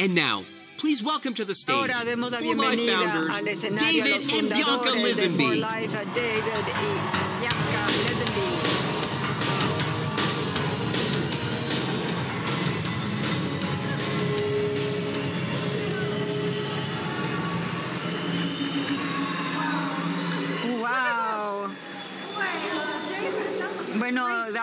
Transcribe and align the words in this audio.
And 0.00 0.14
now, 0.14 0.44
please 0.76 1.02
welcome 1.02 1.34
to 1.34 1.44
the 1.44 1.56
stage 1.56 1.74
Ahora 1.74 2.04
demos 2.04 2.30
la 2.30 2.38
For 2.38 2.54
Life 2.54 2.76
bienvenida 2.76 2.98
founders 2.98 3.36
al 3.36 3.48
escenario 3.48 4.04
a 4.04 4.06
David 4.06 4.26
los 4.26 4.32
and 4.38 4.48
Bianca 4.48 4.90
fundadores 4.90 5.16
de 5.16 5.28
For 5.30 5.54
Lisenby. 5.54 5.60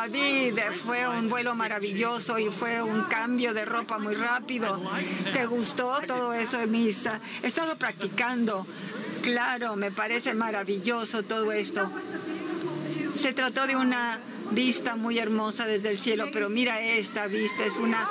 David, 0.06 0.60
fue 0.86 1.08
un 1.08 1.30
vuelo 1.30 1.56
maravilloso 1.56 2.38
y 2.38 2.52
fue 2.52 2.80
un 2.84 3.06
cambio 3.06 3.56
de 3.56 3.66
ropa 3.66 3.98
muy 3.98 4.14
rápido. 4.14 4.80
¿Te 5.34 5.48
gustó 5.48 5.98
todo 6.06 6.32
eso, 6.32 6.60
Misa? 6.68 7.20
He 7.42 7.48
estado 7.48 7.75
practicando. 7.75 8.68
Claro, 9.24 9.76
me 9.76 9.89
parece 9.89 10.36
maravilloso 10.36 11.24
todo 11.24 11.52
esto. 11.52 11.89
Se 13.15 13.34
trató 13.34 13.65
de 13.65 13.76
una 13.76 14.20
vista 14.52 14.96
muy 14.96 15.20
hermosa 15.20 15.66
desde 15.66 15.90
el 15.90 16.00
cielo, 16.00 16.28
pero 16.32 16.50
mira 16.50 16.80
esta 16.82 17.28
vista, 17.28 17.66
es 17.66 17.78
una, 17.78 18.08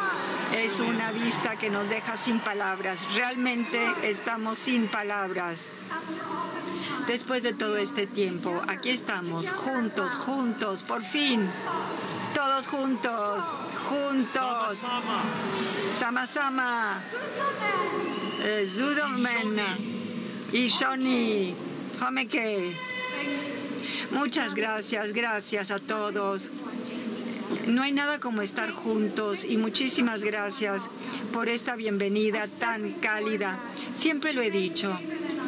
es 0.56 0.80
una 0.80 1.12
vista 1.12 1.56
que 1.56 1.70
nos 1.70 1.88
deja 1.88 2.16
sin 2.16 2.40
palabras. 2.40 2.98
Realmente 3.14 3.80
estamos 4.02 4.58
sin 4.58 4.88
palabras. 4.88 5.68
Después 7.06 7.42
de 7.42 7.52
todo 7.52 7.76
este 7.76 8.06
tiempo, 8.06 8.62
aquí 8.66 8.90
estamos, 8.90 9.50
juntos, 9.50 10.10
juntos, 10.14 10.82
por 10.82 11.02
fin. 11.02 11.50
Todos 12.34 12.66
juntos, 12.66 13.44
juntos. 13.88 14.78
Sama 15.88 16.26
Sama, 16.26 17.00
Zuzomen 18.66 19.60
y 20.52 20.68
Shoni 20.68 21.54
Homeke. 22.00 22.93
Muchas 24.10 24.54
gracias, 24.54 25.12
gracias 25.12 25.70
a 25.70 25.78
todos. 25.78 26.50
No 27.66 27.82
hay 27.82 27.92
nada 27.92 28.20
como 28.20 28.42
estar 28.42 28.70
juntos 28.70 29.44
y 29.44 29.56
muchísimas 29.56 30.22
gracias 30.24 30.88
por 31.32 31.48
esta 31.48 31.76
bienvenida 31.76 32.46
tan 32.58 32.94
cálida. 32.94 33.58
Siempre 33.92 34.32
lo 34.32 34.42
he 34.42 34.50
dicho. 34.50 34.98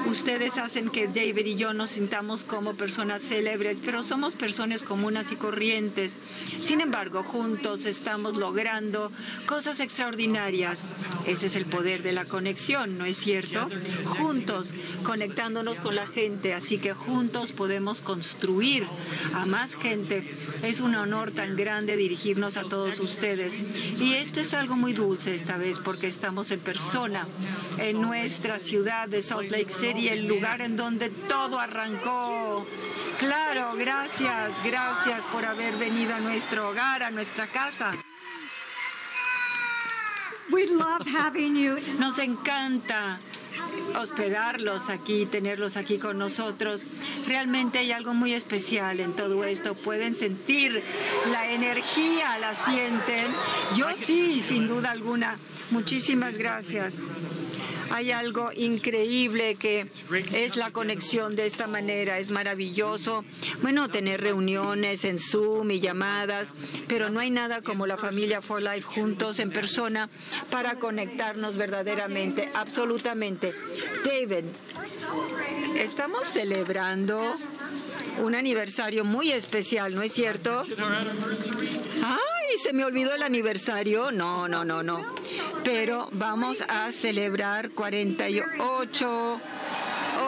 Ustedes 0.05 0.58
hacen 0.58 0.91
que 0.91 1.08
David 1.08 1.47
y 1.47 1.56
yo 1.56 1.72
nos 1.72 1.91
sintamos 1.91 2.44
como 2.44 2.75
personas 2.75 3.22
célebres, 3.22 3.78
pero 3.84 4.03
somos 4.03 4.36
personas 4.36 4.83
comunes 4.83 5.33
y 5.33 5.36
corrientes. 5.36 6.16
Sin 6.62 6.80
embargo, 6.80 7.22
juntos 7.22 7.86
estamos 7.86 8.36
logrando 8.36 9.11
cosas 9.47 9.80
extraordinarias. 9.80 10.84
Ese 11.27 11.47
es 11.47 11.56
el 11.56 11.66
poder 11.66 12.03
de 12.03 12.12
la 12.12 12.25
conexión, 12.25 12.98
¿no 12.98 13.05
es 13.05 13.16
cierto? 13.16 13.69
Juntos, 14.05 14.75
conectándonos 15.03 15.80
con 15.80 15.94
la 15.94 16.06
gente, 16.06 16.55
así 16.55 16.78
que 16.78 16.92
juntos 16.92 17.53
podemos 17.53 18.03
construir 18.03 18.86
a 19.34 19.47
más 19.47 19.75
gente. 19.75 20.34
Es 20.62 20.81
un 20.81 20.94
honor 20.94 21.31
tan 21.31 21.56
grande 21.56 21.97
dirigirnos 21.97 22.56
a 22.56 22.62
todos 22.62 23.00
ustedes. 23.00 23.56
Y 23.98 24.14
esto 24.14 24.41
es 24.41 24.55
algo 24.55 24.77
muy 24.77 24.92
dulce 24.92 25.34
esta 25.34 25.56
vez 25.56 25.78
porque 25.78 26.06
estamos 26.06 26.50
en 26.50 26.60
persona 26.60 27.27
en 27.78 28.00
nuestra 28.00 28.58
ciudad 28.58 29.08
de 29.08 29.22
Salt 29.22 29.50
Lake 29.50 29.70
City, 29.70 29.86
el 29.95 30.27
lugar 30.27 30.61
en 30.62 30.77
donde 30.77 31.11
todo 31.11 31.59
arrancó. 31.59 32.67
Claro, 33.19 33.75
gracias, 33.77 34.53
gracias 34.65 35.20
por 35.33 35.45
haber 35.45 35.77
venido 35.77 36.15
a 36.15 36.20
nuestro 36.20 36.70
hogar, 36.70 37.03
a 37.03 37.11
nuestra 37.11 37.47
casa. 37.47 37.93
We 40.51 40.67
love 40.67 41.06
having 41.06 41.56
you. 41.56 41.77
Nos 41.98 42.19
encanta 42.19 43.19
hospedarlos 43.97 44.91
aquí, 44.91 45.27
tenerlos 45.27 45.77
aquí 45.77 45.98
con 45.98 46.19
nosotros. 46.19 46.84
Realmente 47.27 47.78
hay 47.78 47.93
algo 47.93 48.15
muy 48.15 48.33
especial 48.33 49.00
en 49.00 49.15
todo 49.15 49.45
esto. 49.45 49.75
Pueden 49.75 50.15
sentir 50.15 50.83
la 51.31 51.50
energía, 51.50 52.39
la 52.39 52.55
sienten. 52.55 53.27
Yo 53.77 53.87
sí, 53.99 54.41
sin 54.41 54.66
duda 54.66 54.91
alguna. 54.91 55.39
Muchísimas 55.71 56.39
gracias. 56.39 57.03
Hay 57.91 58.10
algo 58.10 58.50
increíble 58.52 59.56
que 59.56 59.88
es 60.32 60.56
la 60.56 60.70
conexión 60.70 61.36
de 61.36 61.47
esta 61.47 61.66
manera. 61.66 62.19
Es 62.19 62.30
maravilloso. 62.30 63.24
Bueno, 63.62 63.88
tener 63.88 64.20
reuniones 64.20 65.04
en 65.04 65.19
Zoom 65.19 65.70
y 65.70 65.80
llamadas, 65.80 66.52
pero 66.88 67.10
no 67.10 67.20
hay 67.20 67.30
nada 67.30 67.62
como 67.62 67.86
la 67.86 67.97
familia 67.97 68.42
For 68.42 68.62
Life 68.62 68.82
juntos 68.82 69.38
en 69.38 69.50
persona 69.50 70.08
para 70.50 70.78
conectarnos 70.78 71.56
verdaderamente, 71.56 72.50
absolutamente. 72.54 73.54
David, 74.04 74.44
estamos 75.76 76.26
celebrando 76.28 77.36
un 78.19 78.34
aniversario 78.34 79.04
muy 79.04 79.32
especial, 79.32 79.94
¿no 79.94 80.03
es 80.03 80.12
cierto? 80.12 80.65
¡Ay! 80.78 82.59
Se 82.62 82.72
me 82.72 82.84
olvidó 82.84 83.15
el 83.15 83.22
aniversario. 83.22 84.10
No, 84.12 84.49
no, 84.49 84.65
no, 84.65 84.82
no. 84.82 85.04
Pero 85.65 86.09
vamos 86.12 86.62
a 86.69 86.91
celebrar 86.93 87.71
48 87.71 89.41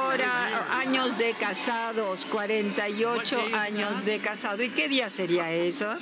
hora, 0.09 0.79
años 0.79 1.17
de 1.17 1.33
casados, 1.35 2.27
48 2.27 3.41
años 3.55 4.05
de 4.05 4.19
casado. 4.19 4.63
¿Y 4.63 4.71
qué 4.71 4.89
día 4.89 5.09
sería 5.09 5.53
eso? 5.53 5.95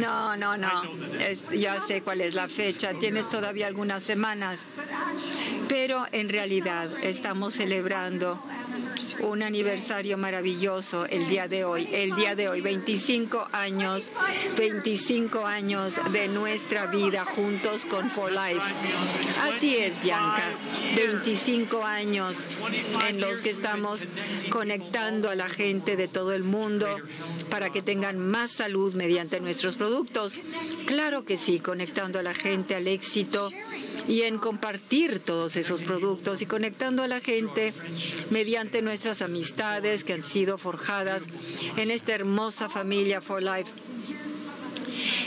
No, 0.00 0.36
no, 0.36 0.56
no. 0.56 0.82
Es- 1.18 1.48
ya 1.50 1.78
sé 1.80 2.02
cuál 2.02 2.20
es 2.20 2.34
la 2.34 2.48
fecha. 2.48 2.92
Tienes 2.98 3.28
todavía 3.28 3.66
algunas 3.66 4.02
semanas. 4.02 4.66
Pero 5.68 6.06
en 6.12 6.28
realidad 6.28 6.88
estamos 7.02 7.54
celebrando 7.54 8.42
un 9.20 9.42
aniversario 9.42 10.18
maravilloso 10.18 11.06
el 11.06 11.28
día 11.28 11.48
de 11.48 11.64
hoy. 11.64 11.88
El 11.92 12.14
día 12.14 12.34
de 12.34 12.48
hoy, 12.48 12.60
25 12.60 13.48
años, 13.52 14.12
25 14.56 15.46
años 15.46 16.00
de 16.12 16.28
nuestra 16.28 16.86
vida 16.86 17.24
juntos 17.24 17.84
con 17.86 18.10
For 18.10 18.32
Life. 18.32 18.62
Así 19.40 19.76
es, 19.76 20.00
Bianca. 20.02 20.50
25 20.96 21.84
años 21.84 22.48
en 23.08 23.20
los 23.20 23.42
que 23.42 23.50
estamos 23.50 24.06
conectando 24.50 25.30
a 25.30 25.34
la 25.34 25.48
gente 25.48 25.96
de 25.96 26.08
todo 26.08 26.32
el 26.32 26.42
mundo 26.42 26.86
para 27.50 27.70
que 27.70 27.82
tengan 27.82 28.18
más 28.18 28.50
salud 28.50 28.94
mediante 28.94 29.40
nuestros 29.40 29.76
productos. 29.76 30.36
Claro 30.86 31.24
que 31.24 31.36
sí, 31.36 31.60
conectando 31.60 32.18
a 32.18 32.22
la 32.22 32.34
gente 32.34 32.74
al 32.74 32.88
éxito 32.88 33.50
y 34.08 34.22
en 34.22 34.38
compartir 34.38 35.20
todos 35.20 35.56
esos 35.56 35.82
productos 35.82 36.42
y 36.42 36.46
conectando 36.46 37.02
a 37.02 37.08
la 37.08 37.20
gente 37.20 37.72
mediante 38.30 38.61
nuestras 38.82 39.22
amistades 39.22 40.04
que 40.04 40.12
han 40.12 40.22
sido 40.22 40.56
forjadas 40.58 41.24
en 41.76 41.90
esta 41.90 42.14
hermosa 42.14 42.68
familia 42.68 43.20
For 43.20 43.42
Life 43.42 43.72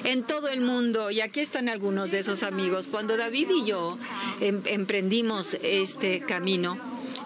en 0.06 0.24
todo 0.24 0.48
el 0.48 0.62
mundo. 0.62 1.12
Y 1.12 1.22
aquí 1.22 1.40
están 1.42 1.68
algunos 1.70 2.12
de 2.12 2.20
esos 2.20 2.44
amigos. 2.44 2.88
Cuando 2.90 3.18
David 3.18 3.50
y 3.64 3.66
yo 3.66 3.98
em- 4.40 4.62
emprendimos 4.66 5.56
este 5.64 6.22
camino, 6.22 6.78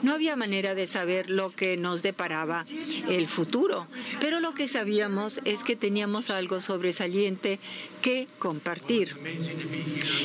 no 0.01 0.13
había 0.13 0.35
manera 0.35 0.75
de 0.75 0.87
saber 0.87 1.29
lo 1.29 1.49
que 1.51 1.77
nos 1.77 2.01
deparaba 2.01 2.65
el 3.07 3.27
futuro, 3.27 3.87
pero 4.19 4.39
lo 4.39 4.53
que 4.53 4.67
sabíamos 4.67 5.41
es 5.45 5.63
que 5.63 5.75
teníamos 5.75 6.29
algo 6.29 6.61
sobresaliente 6.61 7.59
que 8.01 8.27
compartir. 8.39 9.17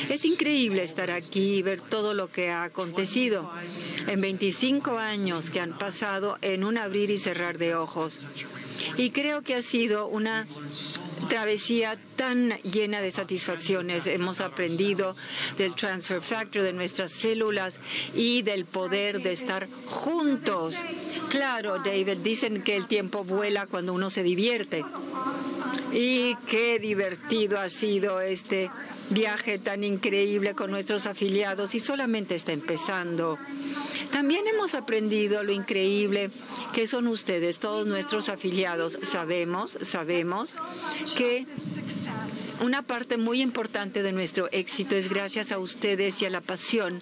Es 0.09 0.25
increíble 0.25 0.83
estar 0.83 1.11
aquí 1.11 1.55
y 1.55 1.61
ver 1.61 1.81
todo 1.81 2.13
lo 2.13 2.31
que 2.31 2.49
ha 2.49 2.63
acontecido 2.63 3.51
en 4.07 4.21
25 4.21 4.97
años 4.97 5.49
que 5.49 5.59
han 5.59 5.77
pasado 5.77 6.37
en 6.41 6.63
un 6.63 6.77
abrir 6.77 7.09
y 7.09 7.17
cerrar 7.17 7.57
de 7.57 7.75
ojos. 7.75 8.25
Y 8.97 9.11
creo 9.11 9.41
que 9.41 9.55
ha 9.55 9.61
sido 9.61 10.07
una 10.07 10.47
travesía 11.29 11.97
tan 12.15 12.49
llena 12.61 13.01
de 13.01 13.11
satisfacciones. 13.11 14.07
Hemos 14.07 14.41
aprendido 14.41 15.15
del 15.57 15.75
transfer 15.75 16.21
factor 16.21 16.61
de 16.61 16.73
nuestras 16.73 17.11
células 17.11 17.79
y 18.13 18.41
del 18.41 18.65
poder 18.65 19.21
de 19.21 19.31
estar 19.31 19.67
juntos. 19.85 20.75
Claro, 21.29 21.79
David, 21.79 22.17
dicen 22.17 22.61
que 22.61 22.75
el 22.75 22.87
tiempo 22.87 23.23
vuela 23.23 23.67
cuando 23.67 23.93
uno 23.93 24.09
se 24.09 24.23
divierte. 24.23 24.83
Y 25.91 26.35
qué 26.47 26.79
divertido 26.79 27.59
ha 27.59 27.69
sido 27.69 28.19
este 28.19 28.69
viaje 29.09 29.59
tan 29.59 29.83
increíble 29.83 30.55
con 30.55 30.71
nuestros 30.71 31.05
afiliados 31.05 31.75
y 31.75 31.79
solamente 31.79 32.35
está 32.35 32.51
empezando. 32.51 33.37
También 34.11 34.47
hemos 34.47 34.73
aprendido 34.73 35.43
lo 35.43 35.51
increíble 35.51 36.29
que 36.73 36.87
son 36.87 37.07
ustedes, 37.07 37.59
todos 37.59 37.87
nuestros 37.87 38.29
afiliados. 38.29 38.99
Sabemos, 39.01 39.77
sabemos 39.81 40.55
que 41.17 41.45
una 42.61 42.83
parte 42.83 43.17
muy 43.17 43.41
importante 43.41 44.03
de 44.03 44.11
nuestro 44.11 44.49
éxito 44.51 44.95
es 44.95 45.09
gracias 45.09 45.51
a 45.51 45.59
ustedes 45.59 46.21
y 46.21 46.25
a 46.25 46.29
la 46.29 46.41
pasión 46.41 47.01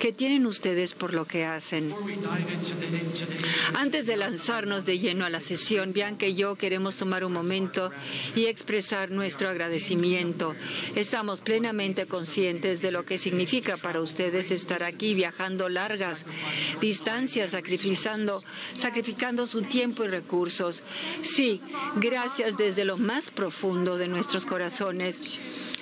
que 0.00 0.12
tienen 0.12 0.46
ustedes 0.46 0.94
por 0.94 1.12
lo 1.12 1.26
que 1.26 1.44
hacen. 1.44 1.94
Antes 3.74 4.06
de 4.06 4.16
lanzarnos 4.16 4.86
de 4.86 4.98
lleno 4.98 5.24
a 5.24 5.30
la 5.30 5.40
sesión, 5.40 5.92
Bianca 5.92 6.26
y 6.26 6.34
yo 6.34 6.56
queremos 6.56 6.96
tomar 6.96 7.24
un 7.24 7.32
momento 7.32 7.90
y 8.34 8.46
expresar 8.46 9.10
nuestro 9.10 9.48
agradecimiento. 9.48 10.54
Estamos 10.94 11.40
plenamente 11.40 12.06
conscientes 12.06 12.80
de 12.80 12.92
lo 12.92 13.04
que 13.04 13.18
significa 13.18 13.76
para 13.76 14.00
ustedes 14.00 14.50
estar 14.50 14.82
aquí 14.82 15.14
viajando 15.14 15.68
largas 15.68 16.24
distancias, 16.80 17.50
sacrificando, 17.50 18.42
sacrificando 18.74 19.46
su 19.46 19.62
tiempo 19.62 20.04
y 20.04 20.08
recursos. 20.08 20.82
Sí, 21.22 21.60
gracias 21.96 22.56
desde 22.56 22.84
lo 22.84 22.96
más 22.96 23.30
profundo 23.30 23.96
de 23.96 24.08
nuestros 24.08 24.46
corazones. 24.46 24.85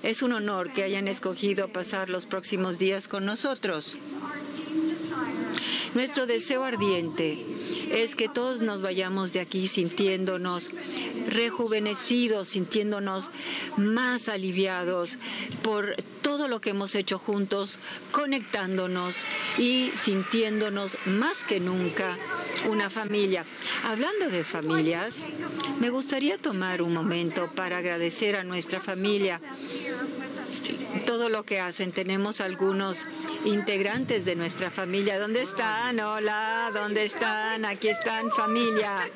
Es 0.02 0.22
un 0.22 0.32
honor 0.32 0.72
que 0.72 0.82
hayan 0.82 1.08
escogido 1.08 1.68
pasar 1.68 2.08
los 2.08 2.24
próximos 2.24 2.78
días 2.78 3.06
con 3.06 3.26
nosotros. 3.26 3.98
Nuestro 5.94 6.26
deseo 6.26 6.64
ardiente 6.64 7.44
es 7.92 8.14
que 8.14 8.28
todos 8.28 8.60
nos 8.60 8.80
vayamos 8.80 9.34
de 9.34 9.40
aquí 9.40 9.68
sintiéndonos 9.68 10.70
rejuvenecidos, 11.26 12.48
sintiéndonos 12.48 13.30
más 13.76 14.30
aliviados 14.30 15.18
por 15.62 15.96
todo 16.22 16.48
lo 16.48 16.62
que 16.62 16.70
hemos 16.70 16.94
hecho 16.94 17.18
juntos, 17.18 17.78
conectándonos 18.10 19.24
y 19.58 19.90
sintiéndonos 19.94 20.96
más 21.04 21.44
que 21.44 21.60
nunca 21.60 22.16
una 22.68 22.90
familia. 22.90 23.44
Hablando 23.84 24.28
de 24.28 24.44
familias, 24.44 25.16
me 25.80 25.90
gustaría 25.90 26.38
tomar 26.38 26.82
un 26.82 26.92
momento 26.92 27.50
para 27.54 27.78
agradecer 27.78 28.36
a 28.36 28.44
nuestra 28.44 28.80
familia 28.80 29.40
todo 31.06 31.28
lo 31.28 31.44
que 31.44 31.60
hacen. 31.60 31.92
Tenemos 31.92 32.40
algunos 32.40 33.06
integrantes 33.44 34.24
de 34.24 34.36
nuestra 34.36 34.70
familia. 34.70 35.18
¿Dónde 35.18 35.42
están? 35.42 36.00
Hola, 36.00 36.70
¿dónde 36.72 37.04
están? 37.04 37.64
Aquí 37.64 37.88
están, 37.88 38.30
familia. 38.30 39.10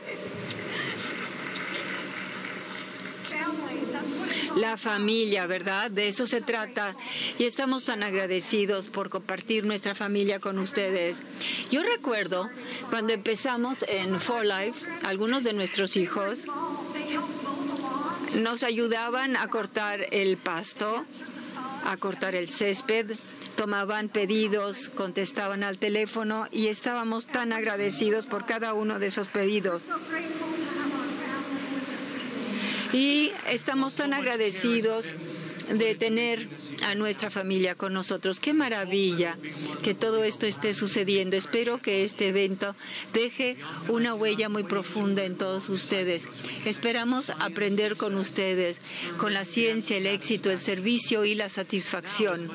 La 4.58 4.76
familia, 4.76 5.46
¿verdad? 5.46 5.90
De 5.90 6.08
eso 6.08 6.26
se 6.26 6.40
trata. 6.40 6.96
Y 7.38 7.44
estamos 7.44 7.84
tan 7.84 8.02
agradecidos 8.02 8.88
por 8.88 9.08
compartir 9.08 9.64
nuestra 9.64 9.94
familia 9.94 10.40
con 10.40 10.58
ustedes. 10.58 11.22
Yo 11.70 11.82
recuerdo 11.82 12.48
cuando 12.90 13.12
empezamos 13.12 13.84
en 13.88 14.20
For 14.20 14.44
Life, 14.44 14.86
algunos 15.04 15.44
de 15.44 15.52
nuestros 15.52 15.96
hijos 15.96 16.46
nos 18.36 18.62
ayudaban 18.62 19.36
a 19.36 19.48
cortar 19.48 20.06
el 20.10 20.36
pasto, 20.36 21.04
a 21.84 21.96
cortar 21.96 22.34
el 22.34 22.50
césped, 22.50 23.16
tomaban 23.56 24.08
pedidos, 24.08 24.88
contestaban 24.90 25.64
al 25.64 25.78
teléfono 25.78 26.46
y 26.52 26.68
estábamos 26.68 27.26
tan 27.26 27.52
agradecidos 27.52 28.26
por 28.26 28.46
cada 28.46 28.74
uno 28.74 28.98
de 28.98 29.06
esos 29.06 29.28
pedidos. 29.28 29.82
Y 32.92 33.32
estamos 33.48 33.94
tan 33.94 34.14
agradecidos 34.14 35.12
de 35.70 35.94
tener 35.94 36.48
a 36.84 36.94
nuestra 36.94 37.30
familia 37.30 37.74
con 37.74 37.92
nosotros. 37.92 38.40
Qué 38.40 38.54
maravilla 38.54 39.36
que 39.82 39.94
todo 39.94 40.24
esto 40.24 40.46
esté 40.46 40.72
sucediendo. 40.72 41.36
Espero 41.36 41.80
que 41.80 42.04
este 42.04 42.28
evento 42.28 42.74
deje 43.12 43.56
una 43.88 44.14
huella 44.14 44.48
muy 44.48 44.64
profunda 44.64 45.24
en 45.24 45.36
todos 45.36 45.68
ustedes. 45.68 46.28
Esperamos 46.64 47.30
aprender 47.38 47.96
con 47.96 48.14
ustedes, 48.16 48.80
con 49.18 49.34
la 49.34 49.44
ciencia, 49.44 49.96
el 49.96 50.06
éxito, 50.06 50.50
el 50.50 50.60
servicio 50.60 51.24
y 51.24 51.34
la 51.34 51.48
satisfacción. 51.48 52.50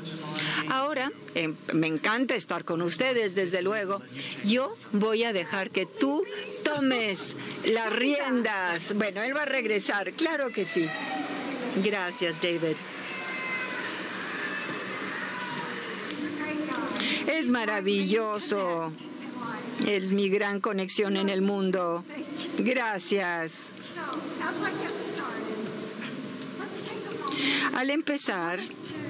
Ahora, 0.69 1.12
em, 1.36 1.56
me 1.74 1.88
encanta 1.88 2.36
estar 2.36 2.65
con 2.65 2.81
ustedes, 2.81 3.36
desde 3.36 3.62
luego. 3.62 4.01
Yo 4.44 4.75
voy 4.92 5.24
a 5.24 5.33
dejar 5.33 5.69
que 5.69 5.86
tú 5.86 6.24
tomes 6.63 7.36
las 7.65 7.94
riendas. 7.94 8.94
Bueno, 8.95 9.21
él 9.21 9.36
va 9.36 9.44
a 9.44 9.45
regresar, 9.45 10.13
claro 10.13 10.50
que 10.51 10.65
sí. 10.65 10.88
Gracias, 11.83 12.39
David. 12.39 12.75
Es 17.33 17.50
maravilloso. 17.50 18.91
Es 19.88 20.12
mi 20.12 20.30
gran 20.30 20.59
conexión 20.59 21.18
en 21.18 21.30
el 21.30 21.41
mundo. 21.41 22.03
Gracias. 22.59 23.71
Al 27.75 27.89
empezar, 27.89 28.59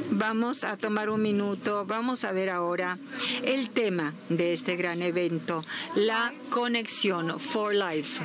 vamos 0.09 0.63
a 0.63 0.77
tomar 0.77 1.09
un 1.09 1.21
minuto, 1.21 1.85
vamos 1.85 2.23
a 2.23 2.31
ver 2.31 2.49
ahora 2.49 2.97
el 3.43 3.71
tema 3.71 4.13
de 4.29 4.53
este 4.53 4.77
gran 4.77 5.01
evento, 5.01 5.65
la 5.95 6.33
conexión 6.49 7.41
For 7.41 7.75
Life. 7.75 8.23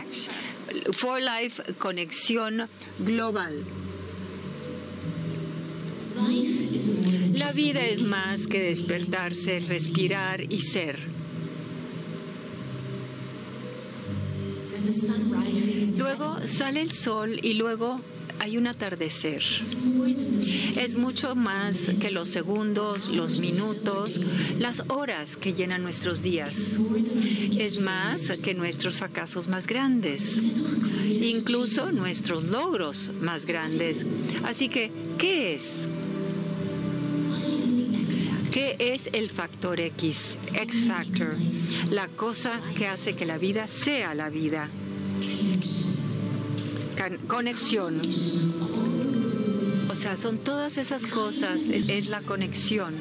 For 0.93 1.21
Life, 1.21 1.75
conexión 1.75 2.69
global. 3.01 3.65
La 7.35 7.53
vida 7.53 7.87
es 7.87 8.03
más 8.03 8.47
que 8.47 8.61
despertarse, 8.61 9.61
respirar 9.61 10.53
y 10.53 10.63
ser. 10.63 10.99
Luego 15.97 16.39
sale 16.47 16.81
el 16.83 16.93
sol 16.93 17.41
y 17.43 17.55
luego 17.55 18.01
hay 18.41 18.57
un 18.57 18.67
atardecer. 18.67 19.43
Es 20.77 20.97
mucho 20.97 21.35
más 21.35 21.93
que 22.01 22.11
los 22.11 22.29
segundos, 22.29 23.09
los 23.09 23.41
minutos, 23.41 24.19
las 24.59 24.83
horas 24.89 25.37
que 25.37 25.53
llenan 25.53 25.83
nuestros 25.83 26.23
días. 26.23 26.79
Es 27.59 27.81
más 27.81 28.31
que 28.43 28.55
nuestros 28.55 28.99
fracasos 28.99 29.49
más 29.49 29.67
grandes, 29.67 30.41
incluso 30.41 31.93
nuestros 31.93 32.45
logros 32.45 33.11
más 33.21 33.47
grandes. 33.47 34.07
Así 34.45 34.69
que, 34.69 34.93
¿qué 35.19 35.55
es? 35.55 35.87
¿Qué 38.59 38.75
es 38.81 39.09
el 39.13 39.31
factor 39.31 39.79
X? 39.79 40.37
X 40.53 40.89
factor, 40.89 41.37
la 41.91 42.09
cosa 42.09 42.61
que 42.77 42.89
hace 42.89 43.15
que 43.15 43.25
la 43.25 43.39
vida 43.39 43.69
sea 43.69 44.15
la 44.15 44.31
vida 44.31 44.69
conexión. 47.29 48.03
O 49.89 49.95
sea, 49.95 50.17
son 50.17 50.39
todas 50.39 50.77
esas 50.77 51.07
cosas, 51.07 51.61
es, 51.71 52.09
la 52.09 52.21
conexión. 52.23 52.97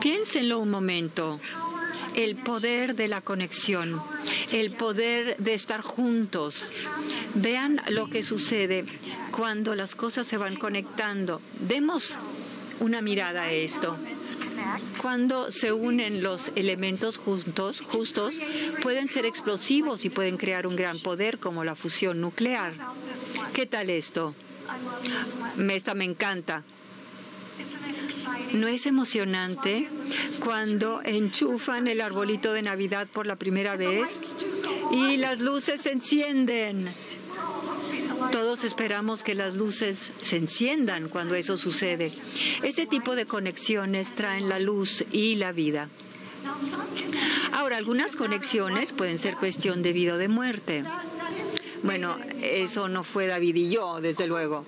Piénsenlo 0.00 0.60
un 0.60 0.70
momento 0.70 1.38
el 2.18 2.34
poder 2.34 2.96
de 2.96 3.06
la 3.06 3.20
conexión, 3.20 4.02
el 4.50 4.72
poder 4.72 5.36
de 5.38 5.54
estar 5.54 5.82
juntos. 5.82 6.68
Vean 7.34 7.80
lo 7.90 8.10
que 8.10 8.24
sucede 8.24 8.84
cuando 9.30 9.76
las 9.76 9.94
cosas 9.94 10.26
se 10.26 10.36
van 10.36 10.56
conectando. 10.56 11.40
Demos 11.60 12.18
una 12.80 13.02
mirada 13.02 13.42
a 13.42 13.52
esto. 13.52 13.96
Cuando 15.00 15.52
se 15.52 15.72
unen 15.72 16.24
los 16.24 16.50
elementos 16.56 17.18
juntos, 17.18 17.80
justos, 17.82 18.34
pueden 18.82 19.08
ser 19.08 19.24
explosivos 19.24 20.04
y 20.04 20.10
pueden 20.10 20.38
crear 20.38 20.66
un 20.66 20.74
gran 20.74 20.98
poder 20.98 21.38
como 21.38 21.62
la 21.62 21.76
fusión 21.76 22.20
nuclear. 22.20 22.74
¿Qué 23.52 23.64
tal 23.64 23.90
esto? 23.90 24.34
Esta 25.56 25.94
me 25.94 26.04
encanta. 26.04 26.64
¿No 28.52 28.66
es 28.68 28.86
emocionante 28.86 29.88
cuando 30.44 31.00
enchufan 31.04 31.86
el 31.86 32.00
arbolito 32.00 32.52
de 32.52 32.62
Navidad 32.62 33.06
por 33.06 33.26
la 33.26 33.36
primera 33.36 33.76
vez 33.76 34.20
y 34.92 35.16
las 35.16 35.38
luces 35.38 35.82
se 35.82 35.92
encienden? 35.92 36.88
Todos 38.32 38.64
esperamos 38.64 39.22
que 39.22 39.34
las 39.34 39.54
luces 39.54 40.12
se 40.20 40.36
enciendan 40.36 41.08
cuando 41.08 41.34
eso 41.34 41.56
sucede. 41.56 42.12
Ese 42.62 42.86
tipo 42.86 43.14
de 43.14 43.26
conexiones 43.26 44.14
traen 44.14 44.48
la 44.48 44.58
luz 44.58 45.04
y 45.12 45.36
la 45.36 45.52
vida. 45.52 45.88
Ahora, 47.52 47.76
algunas 47.76 48.16
conexiones 48.16 48.92
pueden 48.92 49.18
ser 49.18 49.36
cuestión 49.36 49.82
de 49.82 49.92
vida 49.92 50.14
o 50.14 50.18
de 50.18 50.28
muerte. 50.28 50.84
Bueno, 51.82 52.18
eso 52.42 52.88
no 52.88 53.04
fue 53.04 53.26
David 53.26 53.56
y 53.56 53.70
yo, 53.70 54.00
desde 54.00 54.26
luego. 54.26 54.66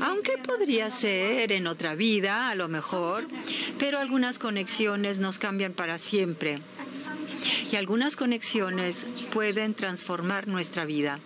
Aunque 0.00 0.38
podría 0.38 0.90
ser 0.90 1.52
en 1.52 1.66
otra 1.66 1.94
vida, 1.94 2.48
a 2.48 2.54
lo 2.54 2.68
mejor, 2.68 3.26
pero 3.78 3.98
algunas 3.98 4.38
conexiones 4.38 5.18
nos 5.18 5.38
cambian 5.38 5.72
para 5.72 5.98
siempre. 5.98 6.60
Y 7.70 7.76
algunas 7.76 8.16
conexiones 8.16 9.06
pueden 9.32 9.74
transformar 9.74 10.48
nuestra 10.48 10.84
vida. 10.84 11.20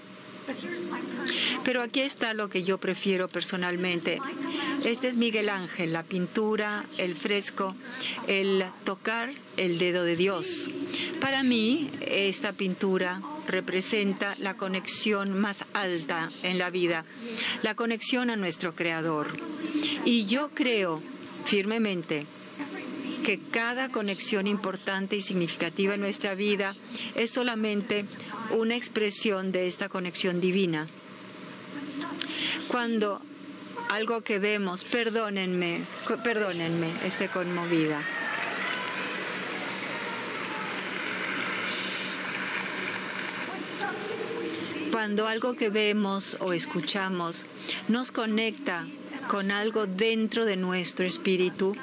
Pero 1.64 1.82
aquí 1.82 2.00
está 2.00 2.32
lo 2.32 2.48
que 2.48 2.62
yo 2.62 2.78
prefiero 2.78 3.28
personalmente. 3.28 4.18
Este 4.84 5.08
es 5.08 5.16
Miguel 5.16 5.48
Ángel, 5.48 5.92
la 5.92 6.02
pintura, 6.02 6.86
el 6.96 7.16
fresco, 7.16 7.74
el 8.26 8.64
tocar 8.84 9.34
el 9.56 9.78
dedo 9.78 10.04
de 10.04 10.16
Dios. 10.16 10.70
Para 11.20 11.42
mí, 11.42 11.90
esta 12.00 12.52
pintura 12.52 13.20
representa 13.48 14.36
la 14.38 14.56
conexión 14.56 15.38
más 15.38 15.64
alta 15.72 16.28
en 16.42 16.58
la 16.58 16.70
vida, 16.70 17.04
la 17.62 17.74
conexión 17.74 18.30
a 18.30 18.36
nuestro 18.36 18.76
Creador. 18.76 19.28
Y 20.04 20.26
yo 20.26 20.50
creo 20.54 21.02
firmemente 21.44 22.26
que 23.24 23.40
cada 23.40 23.90
conexión 23.90 24.46
importante 24.46 25.16
y 25.16 25.22
significativa 25.22 25.94
en 25.94 26.00
nuestra 26.00 26.34
vida 26.34 26.76
es 27.14 27.30
solamente 27.30 28.04
una 28.56 28.76
expresión 28.76 29.50
de 29.50 29.66
esta 29.66 29.88
conexión 29.88 30.40
divina. 30.40 30.86
Cuando 32.68 33.20
algo 33.90 34.22
que 34.22 34.38
vemos, 34.38 34.84
perdónenme, 34.84 35.84
perdónenme, 36.22 36.92
esté 37.04 37.28
conmovida. 37.28 38.02
Cuando 44.98 45.28
algo 45.28 45.54
que 45.54 45.70
vemos 45.70 46.36
o 46.40 46.52
escuchamos 46.52 47.46
nos 47.86 48.10
conecta 48.10 48.84
con 49.28 49.52
algo 49.52 49.86
dentro 49.86 50.44
de 50.44 50.56
nuestro 50.56 51.06
espíritu, 51.06 51.76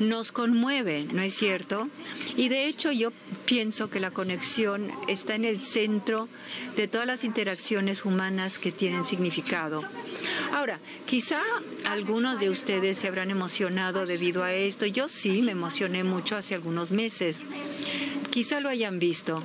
nos 0.00 0.32
conmueve, 0.32 1.04
¿no 1.04 1.22
es 1.22 1.34
cierto? 1.34 1.88
Y 2.36 2.48
de 2.48 2.66
hecho 2.66 2.90
yo 2.90 3.12
pienso 3.44 3.88
que 3.88 4.00
la 4.00 4.10
conexión 4.10 4.90
está 5.06 5.36
en 5.36 5.44
el 5.44 5.60
centro 5.60 6.28
de 6.74 6.88
todas 6.88 7.06
las 7.06 7.22
interacciones 7.22 8.04
humanas 8.04 8.58
que 8.58 8.72
tienen 8.72 9.04
significado. 9.04 9.84
Ahora, 10.52 10.80
quizá 11.06 11.40
algunos 11.84 12.40
de 12.40 12.50
ustedes 12.50 12.98
se 12.98 13.06
habrán 13.06 13.30
emocionado 13.30 14.06
debido 14.06 14.42
a 14.42 14.52
esto. 14.52 14.86
Yo 14.86 15.08
sí 15.08 15.40
me 15.40 15.52
emocioné 15.52 16.02
mucho 16.02 16.34
hace 16.34 16.56
algunos 16.56 16.90
meses. 16.90 17.44
Quizá 18.32 18.58
lo 18.58 18.68
hayan 18.68 18.98
visto 18.98 19.44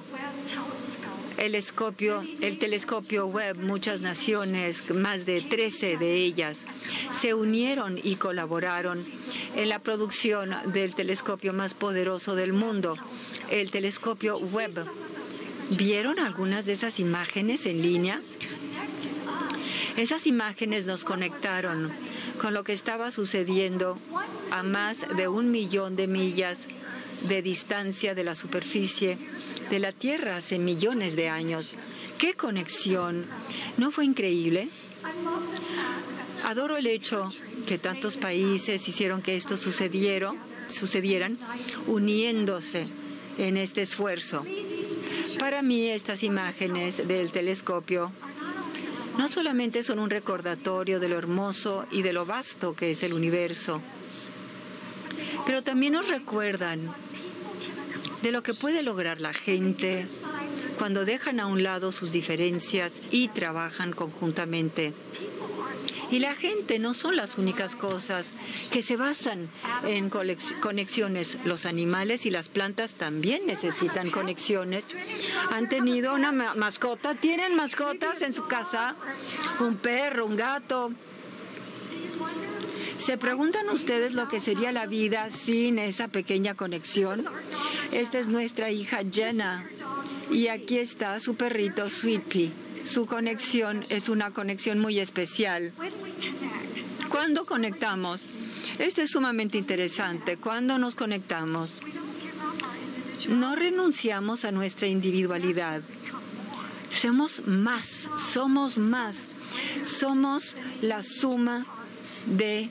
el, 1.41 1.55
el 1.55 2.60
telescopio 2.60 3.25
Webb, 3.25 3.57
muchas 3.57 4.01
naciones, 4.01 4.91
más 4.91 5.25
de 5.25 5.41
13 5.41 5.98
de 5.98 6.17
ellas, 6.17 6.67
se 7.12 7.33
unieron 7.33 8.00
y 8.01 8.17
colaboraron 8.17 9.03
en 9.55 9.67
la 9.67 9.79
producción 9.79 10.55
del 10.71 10.93
telescopio 10.93 11.51
más 11.51 11.74
poderoso 11.74 12.36
del 12.36 12.53
mundo, 12.53 12.95
el 13.50 13.71
telescopio 13.71 14.38
Webb. 14.38 14.86
¿Vieron 15.71 16.19
algunas 16.19 16.65
de 16.65 16.74
esas 16.74 17.00
imágenes 17.00 17.65
en 17.65 17.81
línea? 17.81 18.21
Esas 19.98 20.27
imágenes 20.27 20.86
nos 20.86 21.03
conectaron 21.03 21.91
con 22.39 22.53
lo 22.53 22.63
que 22.63 22.74
estaba 22.74 23.10
sucediendo 23.10 23.98
a 24.51 24.62
más 24.62 25.07
de 25.17 25.27
un 25.27 25.50
millón 25.50 25.95
de 25.95 26.07
millas 26.07 26.67
de 27.28 27.42
distancia 27.42 28.16
de 28.16 28.24
la 28.24 28.36
superficie 28.36 29.18
de 29.70 29.80
la 29.80 29.92
Tierra 29.92 30.38
hace 30.38 30.60
millones 30.60 31.16
de 31.16 31.30
años. 31.30 31.75
¡Qué 32.18 32.34
conexión! 32.34 33.25
¿No 33.78 33.92
fue 33.92 34.06
increíble? 34.06 34.70
Adoro 36.46 36.78
el 36.78 36.88
hecho 36.88 37.30
que 37.68 37.78
tantos 37.78 38.18
países 38.18 38.88
hicieron 38.88 39.22
que 39.22 39.36
esto 39.36 39.58
sucediera, 39.58 40.34
sucedieran 40.70 41.40
uniéndose 41.88 42.88
en 43.38 43.58
este 43.58 43.82
esfuerzo. 43.82 44.46
Para 45.40 45.62
mí 45.62 45.90
estas 45.90 46.24
imágenes 46.24 47.08
del 47.08 47.32
telescopio 47.32 48.12
no 49.18 49.28
solamente 49.28 49.84
son 49.84 50.00
un 50.00 50.10
recordatorio 50.10 51.00
de 51.00 51.10
lo 51.10 51.18
hermoso 51.18 51.86
y 51.92 52.01
de 52.01 52.13
lo 52.13 52.25
vasto 52.25 52.75
que 52.75 52.92
es 52.92 53.04
el 53.04 53.13
universo, 53.13 53.82
pero 55.46 55.62
también 55.62 55.94
nos 55.94 56.08
recuerdan 56.08 56.94
de 58.22 58.32
lo 58.32 58.44
que 58.44 58.54
puede 58.54 58.84
lograr 58.84 59.22
la 59.22 59.34
gente 59.34 60.06
cuando 60.78 61.06
dejan 61.06 61.40
a 61.40 61.48
un 61.48 61.63
lado 61.63 61.92
sus 61.92 62.12
diferencias 62.12 63.01
y 63.12 63.28
trabajan 63.28 63.94
conjuntamente. 63.94 64.94
Y 66.10 66.20
la 66.20 66.36
gente 66.36 66.78
no 66.78 66.94
son 66.94 67.16
las 67.16 67.38
únicas 67.38 67.78
cosas 67.78 68.32
que 68.70 68.82
se 68.82 68.98
basan 68.98 69.50
en 69.86 70.10
conexiones. 70.10 71.38
Los 71.46 71.66
animales 71.66 72.25
y 72.25 72.32
las 72.32 72.50
plantas 72.50 72.96
también 72.96 73.46
necesitan 73.46 74.12
conexiones. 74.12 74.88
Han 75.51 75.70
tenido 75.70 76.13
una 76.13 76.34
mascota, 76.34 77.16
tienen 77.16 77.56
mascotas 77.56 78.22
en 78.22 78.34
su 78.34 78.46
casa, 78.48 78.96
un 79.62 79.78
perro, 79.78 80.25
un 80.25 80.36
gato. 80.36 80.92
¿Se 83.01 83.17
preguntan 83.17 83.67
ustedes 83.70 84.13
lo 84.13 84.27
que 84.27 84.39
sería 84.39 84.72
la 84.72 84.86
vida 84.86 85.31
sin 85.31 85.79
esa 85.79 86.08
pequeña 86.08 86.53
conexión? 86.53 87.25
Esta 87.91 88.20
es 88.20 88.27
nuestra 88.27 88.70
hija 88.70 89.00
Jenna 89.12 89.67
y 90.29 90.50
aquí 90.50 90.77
está 90.77 91.20
su 91.20 91.34
perrito 91.34 91.89
Sweet 91.89 92.53
Su 92.84 93.08
conexión 93.08 93.88
es 93.89 94.08
una 94.08 94.29
conexión 94.29 94.77
muy 94.77 95.00
especial. 95.00 95.74
¿Cuándo 97.10 97.46
conectamos? 97.48 98.27
Esto 98.77 99.01
es 99.01 99.10
sumamente 99.10 99.58
interesante. 99.58 100.38
¿Cuándo 100.38 100.77
nos 100.77 100.93
conectamos? 100.93 101.81
No 103.27 103.55
renunciamos 103.55 104.46
a 104.46 104.51
nuestra 104.51 104.88
individualidad. 104.88 105.81
Somos 106.91 107.41
más, 107.48 108.10
somos 108.15 108.77
más. 108.77 109.34
Somos 109.81 110.55
la 110.81 111.01
suma 111.01 111.65
de 112.27 112.70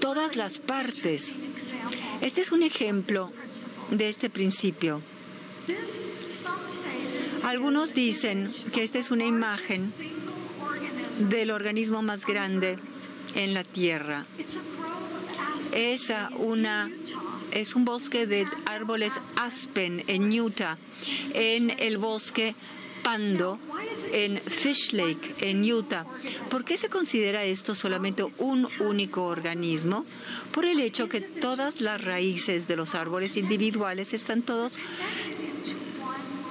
todas 0.00 0.36
las 0.36 0.58
partes. 0.58 1.36
Este 2.20 2.40
es 2.40 2.52
un 2.52 2.62
ejemplo 2.62 3.30
de 3.90 4.08
este 4.08 4.30
principio. 4.30 5.02
Algunos 7.44 7.94
dicen 7.94 8.50
que 8.72 8.82
esta 8.82 8.98
es 8.98 9.10
una 9.10 9.24
imagen 9.24 9.92
del 11.28 11.50
organismo 11.50 12.02
más 12.02 12.24
grande 12.24 12.78
en 13.34 13.54
la 13.54 13.64
Tierra. 13.64 14.26
Es, 15.72 16.12
una, 16.36 16.90
es 17.50 17.74
un 17.74 17.84
bosque 17.84 18.26
de 18.26 18.46
árboles 18.66 19.14
aspen 19.36 20.04
en 20.06 20.38
Utah, 20.38 20.78
en 21.34 21.70
el 21.78 21.98
bosque 21.98 22.54
Pando 23.02 23.58
en 24.12 24.36
Fish 24.36 24.92
Lake, 24.92 25.34
en 25.40 25.70
Utah. 25.70 26.06
¿Por 26.48 26.64
qué 26.64 26.76
se 26.76 26.88
considera 26.88 27.44
esto 27.44 27.74
solamente 27.74 28.24
un 28.38 28.68
único 28.80 29.24
organismo? 29.24 30.04
Por 30.52 30.64
el 30.64 30.80
hecho 30.80 31.08
que 31.08 31.20
todas 31.20 31.80
las 31.80 32.02
raíces 32.02 32.68
de 32.68 32.76
los 32.76 32.94
árboles 32.94 33.36
individuales 33.36 34.12
están 34.12 34.42
todos, 34.42 34.78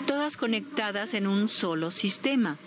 todas 0.06 0.38
conectadas 0.38 1.14
en 1.14 1.28
un 1.28 1.50
solo 1.50 1.92
sistema. 1.92 2.58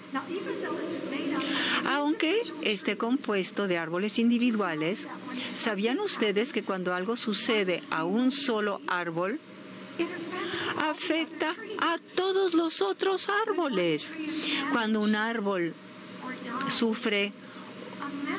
Aunque 1.87 2.43
esté 2.63 2.97
compuesto 2.97 3.69
de 3.69 3.79
árboles 3.79 4.19
individuales, 4.19 5.09
¿sabían 5.55 5.99
ustedes 6.01 6.53
que 6.53 6.63
cuando 6.63 6.95
algo 6.95 7.17
sucede 7.17 7.83
a 7.91 8.05
un 8.05 8.31
solo 8.31 8.81
árbol, 8.87 9.41
afecta 10.79 11.55
a 11.81 11.99
todos 12.17 12.55
los 12.55 12.83
otros 12.83 13.29
árboles. 13.29 14.15
Cuando 14.73 15.01
un 15.01 15.15
árbol 15.15 15.75
sufre 16.69 17.33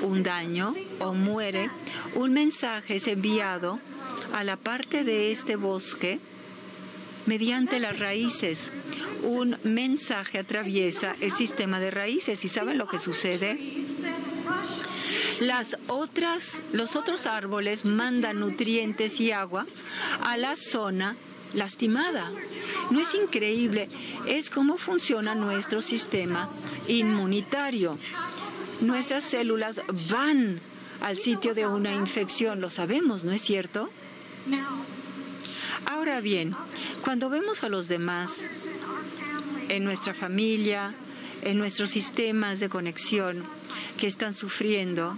un 0.02 0.24
daño 0.24 0.74
o 1.00 1.14
muere, 1.14 1.70
un 2.16 2.34
mensaje 2.34 2.96
es 2.96 3.08
enviado 3.08 3.80
a 4.34 4.44
la 4.44 4.58
parte 4.58 5.04
de 5.04 5.32
este 5.32 5.56
bosque 5.56 6.20
mediante 7.26 7.80
las 7.80 8.00
raíces. 8.00 8.72
Un 9.24 9.58
mensaje 9.64 10.40
atraviesa 10.40 11.16
el 11.22 11.34
sistema 11.34 11.80
de 11.80 11.92
raíces. 11.92 12.44
¿Y 12.46 12.48
saben 12.48 12.78
lo 12.78 12.88
que 12.88 13.00
sucede? 13.00 13.58
Las 15.40 15.78
otras, 15.88 16.64
los 16.72 16.96
otros 16.96 17.26
árboles 17.26 17.84
mandan 17.84 18.40
nutrientes 18.40 19.20
y 19.20 19.32
agua 19.32 19.66
a 20.22 20.38
la 20.38 20.56
zona 20.56 21.18
lastimada. 21.56 22.32
¿No 22.92 23.00
es 23.00 23.14
increíble? 23.16 23.90
Es 24.28 24.50
cómo 24.50 24.78
funciona 24.78 25.34
nuestro 25.34 25.82
sistema 25.82 26.50
inmunitario. 26.88 27.96
Nuestras 28.82 29.24
células 29.24 29.82
van 30.12 30.62
al 31.02 31.18
sitio 31.18 31.54
de 31.54 31.66
una 31.66 31.94
infección, 31.94 32.62
lo 32.62 32.70
sabemos, 32.70 33.24
¿no 33.24 33.32
es 33.32 33.42
cierto? 33.42 33.90
Ahora 35.86 36.22
bien, 36.22 36.56
cuando 37.04 37.30
vemos 37.30 37.64
a 37.64 37.70
los 37.70 37.88
demás 37.88 38.52
en 39.70 39.84
nuestra 39.84 40.14
familia, 40.14 40.96
en 41.42 41.58
nuestros 41.58 41.90
sistemas 41.92 42.60
de 42.60 42.70
conexión 42.70 43.44
que 43.98 44.08
están 44.08 44.34
sufriendo, 44.34 45.18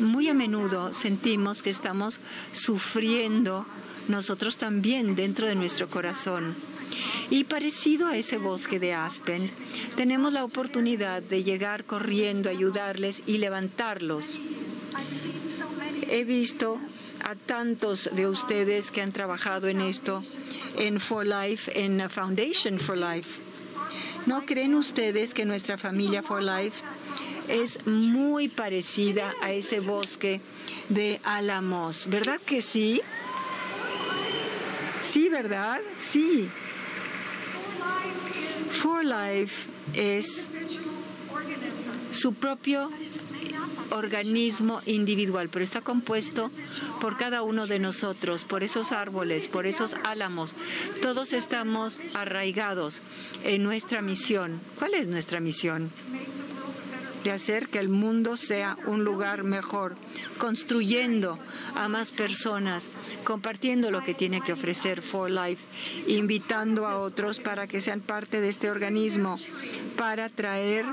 muy 0.00 0.28
a 0.28 0.34
menudo 0.34 0.92
sentimos 0.92 1.62
que 1.62 1.70
estamos 1.70 2.20
sufriendo 2.52 3.66
nosotros 4.08 4.56
también 4.56 5.14
dentro 5.14 5.46
de 5.46 5.54
nuestro 5.54 5.88
corazón. 5.88 6.54
Y 7.30 7.44
parecido 7.44 8.06
a 8.08 8.16
ese 8.16 8.38
bosque 8.38 8.78
de 8.78 8.94
Aspen, 8.94 9.46
tenemos 9.96 10.32
la 10.32 10.44
oportunidad 10.44 11.22
de 11.22 11.44
llegar 11.44 11.84
corriendo, 11.84 12.48
ayudarles 12.48 13.22
y 13.26 13.38
levantarlos. 13.38 14.40
He 16.08 16.24
visto 16.24 16.80
a 17.22 17.34
tantos 17.34 18.08
de 18.12 18.26
ustedes 18.26 18.90
que 18.90 19.02
han 19.02 19.12
trabajado 19.12 19.68
en 19.68 19.82
esto, 19.82 20.24
en 20.76 21.00
For 21.00 21.26
Life, 21.26 21.70
en 21.78 22.08
Foundation 22.08 22.78
for 22.78 22.96
Life. 22.96 23.40
¿No 24.26 24.44
creen 24.46 24.74
ustedes 24.74 25.34
que 25.34 25.44
nuestra 25.44 25.78
familia 25.78 26.22
For 26.22 26.42
Life 26.42 26.82
es 27.48 27.86
muy 27.86 28.48
parecida 28.48 29.34
a 29.42 29.52
ese 29.52 29.80
bosque 29.80 30.40
de 30.88 31.20
Álamos? 31.24 32.08
¿Verdad 32.08 32.40
que 32.40 32.62
sí? 32.62 33.02
Sí, 35.08 35.30
¿verdad? 35.30 35.80
Sí. 35.98 36.50
For 38.70 39.02
Life 39.02 39.70
es 39.94 40.50
su 42.10 42.34
propio 42.34 42.90
organismo 43.90 44.82
individual, 44.84 45.48
pero 45.48 45.62
está 45.62 45.80
compuesto 45.80 46.50
por 47.00 47.16
cada 47.16 47.40
uno 47.40 47.66
de 47.66 47.78
nosotros, 47.78 48.44
por 48.44 48.62
esos 48.62 48.92
árboles, 48.92 49.48
por 49.48 49.66
esos 49.66 49.96
álamos. 50.04 50.54
Todos 51.00 51.32
estamos 51.32 52.00
arraigados 52.12 53.00
en 53.44 53.62
nuestra 53.62 54.02
misión. 54.02 54.60
¿Cuál 54.78 54.92
es 54.92 55.08
nuestra 55.08 55.40
misión? 55.40 55.90
De 57.22 57.32
hacer 57.32 57.68
que 57.68 57.78
el 57.78 57.88
mundo 57.88 58.36
sea 58.36 58.76
un 58.86 59.04
lugar 59.04 59.44
mejor, 59.44 59.96
construyendo 60.38 61.38
a 61.74 61.88
más 61.88 62.12
personas, 62.12 62.90
compartiendo 63.24 63.90
lo 63.90 64.02
que 64.04 64.14
tiene 64.14 64.40
que 64.40 64.52
ofrecer 64.52 65.02
For 65.02 65.30
Life, 65.30 65.62
invitando 66.06 66.86
a 66.86 66.96
otros 66.96 67.40
para 67.40 67.66
que 67.66 67.80
sean 67.80 68.00
parte 68.00 68.40
de 68.40 68.48
este 68.48 68.70
organismo, 68.70 69.36
para 69.96 70.28
traer 70.28 70.84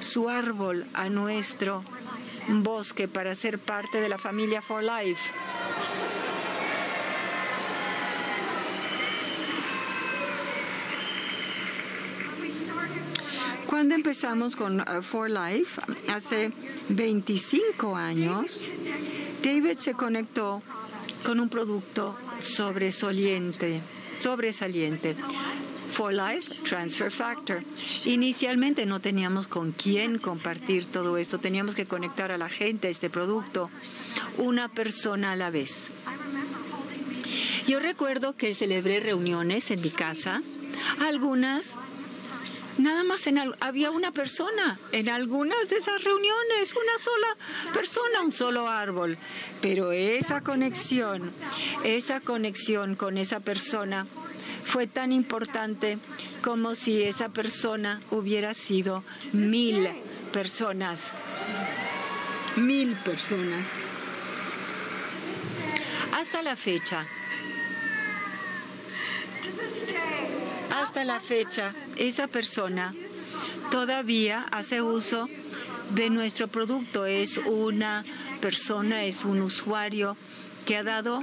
su 0.00 0.28
árbol 0.28 0.86
a 0.94 1.08
nuestro 1.08 1.84
bosque 2.48 3.08
para 3.08 3.34
ser 3.34 3.58
parte 3.58 4.00
de 4.00 4.08
la 4.08 4.18
familia 4.18 4.62
For 4.62 4.82
Life. 4.82 5.30
Cuando 13.70 13.94
empezamos 13.94 14.56
con 14.56 14.80
uh, 14.80 15.00
For 15.00 15.30
Life, 15.30 15.80
hace 16.08 16.50
25 16.88 17.94
años, 17.94 18.66
David 19.44 19.78
se 19.78 19.94
conectó 19.94 20.60
con 21.24 21.38
un 21.38 21.48
producto 21.48 22.18
sobresaliente, 22.40 23.80
sobresaliente. 24.18 25.14
For 25.92 26.12
Life 26.12 26.62
Transfer 26.64 27.12
Factor. 27.12 27.62
Inicialmente 28.04 28.86
no 28.86 29.00
teníamos 29.00 29.46
con 29.46 29.70
quién 29.70 30.18
compartir 30.18 30.86
todo 30.86 31.16
esto, 31.16 31.38
teníamos 31.38 31.76
que 31.76 31.86
conectar 31.86 32.32
a 32.32 32.38
la 32.38 32.48
gente 32.48 32.88
a 32.88 32.90
este 32.90 33.08
producto, 33.08 33.70
una 34.36 34.66
persona 34.66 35.30
a 35.30 35.36
la 35.36 35.50
vez. 35.50 35.92
Yo 37.68 37.78
recuerdo 37.78 38.34
que 38.34 38.52
celebré 38.52 38.98
reuniones 38.98 39.70
en 39.70 39.80
mi 39.80 39.90
casa, 39.90 40.42
algunas 40.98 41.78
Nada 42.80 43.04
más 43.04 43.28
había 43.60 43.90
una 43.90 44.10
persona 44.10 44.80
en 44.92 45.10
algunas 45.10 45.68
de 45.68 45.76
esas 45.76 46.02
reuniones, 46.02 46.74
una 46.74 46.98
sola 46.98 47.36
persona, 47.74 48.22
un 48.22 48.32
solo 48.32 48.70
árbol. 48.70 49.18
Pero 49.60 49.92
esa 49.92 50.40
conexión, 50.40 51.30
esa 51.84 52.20
conexión 52.20 52.96
con 52.96 53.18
esa 53.18 53.40
persona 53.40 54.06
fue 54.64 54.86
tan 54.86 55.12
importante 55.12 55.98
como 56.42 56.74
si 56.74 57.02
esa 57.02 57.28
persona 57.28 58.00
hubiera 58.10 58.54
sido 58.54 59.04
mil 59.34 59.86
personas. 60.32 61.12
Mil 62.56 62.94
personas. 63.04 63.66
Hasta 66.14 66.40
la 66.40 66.56
fecha. 66.56 67.06
Hasta 70.80 71.04
la 71.04 71.20
fecha, 71.20 71.74
esa 71.96 72.26
persona 72.26 72.94
todavía 73.70 74.46
hace 74.50 74.80
uso 74.80 75.28
de 75.94 76.08
nuestro 76.08 76.48
producto. 76.48 77.04
Es 77.04 77.36
una 77.36 78.02
persona, 78.40 79.04
es 79.04 79.26
un 79.26 79.42
usuario 79.42 80.16
que 80.64 80.78
ha 80.78 80.82
dado 80.82 81.22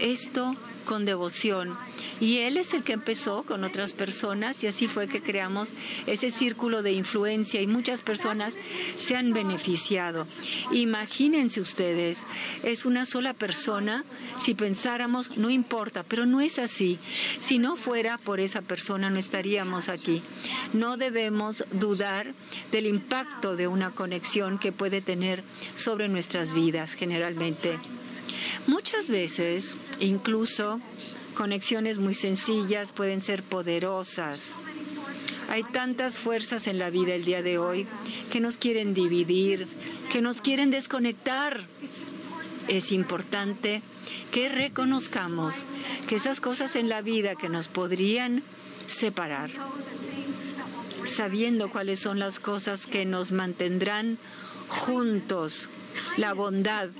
esto 0.00 0.54
con 0.84 1.04
devoción. 1.04 1.76
Y 2.20 2.38
él 2.38 2.56
es 2.56 2.74
el 2.74 2.82
que 2.82 2.92
empezó 2.92 3.42
con 3.44 3.64
otras 3.64 3.92
personas 3.92 4.62
y 4.62 4.66
así 4.66 4.88
fue 4.88 5.08
que 5.08 5.22
creamos 5.22 5.72
ese 6.06 6.30
círculo 6.30 6.82
de 6.82 6.92
influencia 6.92 7.60
y 7.60 7.66
muchas 7.66 8.02
personas 8.02 8.56
se 8.96 9.16
han 9.16 9.32
beneficiado. 9.32 10.26
Imagínense 10.72 11.60
ustedes, 11.60 12.26
es 12.62 12.84
una 12.84 13.06
sola 13.06 13.34
persona, 13.34 14.04
si 14.38 14.54
pensáramos, 14.54 15.36
no 15.36 15.50
importa, 15.50 16.02
pero 16.02 16.26
no 16.26 16.40
es 16.40 16.58
así. 16.58 16.98
Si 17.38 17.58
no 17.58 17.76
fuera 17.76 18.18
por 18.18 18.40
esa 18.40 18.62
persona, 18.62 19.10
no 19.10 19.18
estaríamos 19.18 19.88
aquí. 19.88 20.22
No 20.72 20.96
debemos 20.96 21.64
dudar 21.72 22.34
del 22.70 22.86
impacto 22.86 23.56
de 23.56 23.68
una 23.68 23.90
conexión 23.90 24.58
que 24.58 24.72
puede 24.72 25.00
tener 25.00 25.44
sobre 25.74 26.08
nuestras 26.08 26.52
vidas 26.52 26.94
generalmente. 26.94 27.78
Muchas 28.66 29.08
veces, 29.08 29.76
incluso 29.98 30.80
conexiones 31.34 31.98
muy 31.98 32.14
sencillas 32.14 32.92
pueden 32.92 33.22
ser 33.22 33.42
poderosas. 33.42 34.62
Hay 35.48 35.64
tantas 35.64 36.18
fuerzas 36.18 36.66
en 36.68 36.78
la 36.78 36.90
vida 36.90 37.14
el 37.14 37.24
día 37.24 37.42
de 37.42 37.58
hoy 37.58 37.86
que 38.30 38.40
nos 38.40 38.56
quieren 38.56 38.94
dividir, 38.94 39.66
que 40.10 40.22
nos 40.22 40.40
quieren 40.40 40.70
desconectar. 40.70 41.66
Es 42.68 42.92
importante 42.92 43.82
que 44.30 44.48
reconozcamos 44.48 45.54
que 46.06 46.16
esas 46.16 46.40
cosas 46.40 46.76
en 46.76 46.88
la 46.88 47.02
vida 47.02 47.34
que 47.34 47.48
nos 47.48 47.66
podrían 47.68 48.44
separar, 48.86 49.50
sabiendo 51.04 51.70
cuáles 51.70 51.98
son 51.98 52.18
las 52.18 52.38
cosas 52.38 52.86
que 52.86 53.04
nos 53.04 53.32
mantendrán 53.32 54.18
juntos, 54.68 55.68
la 56.16 56.34
bondad, 56.34 56.90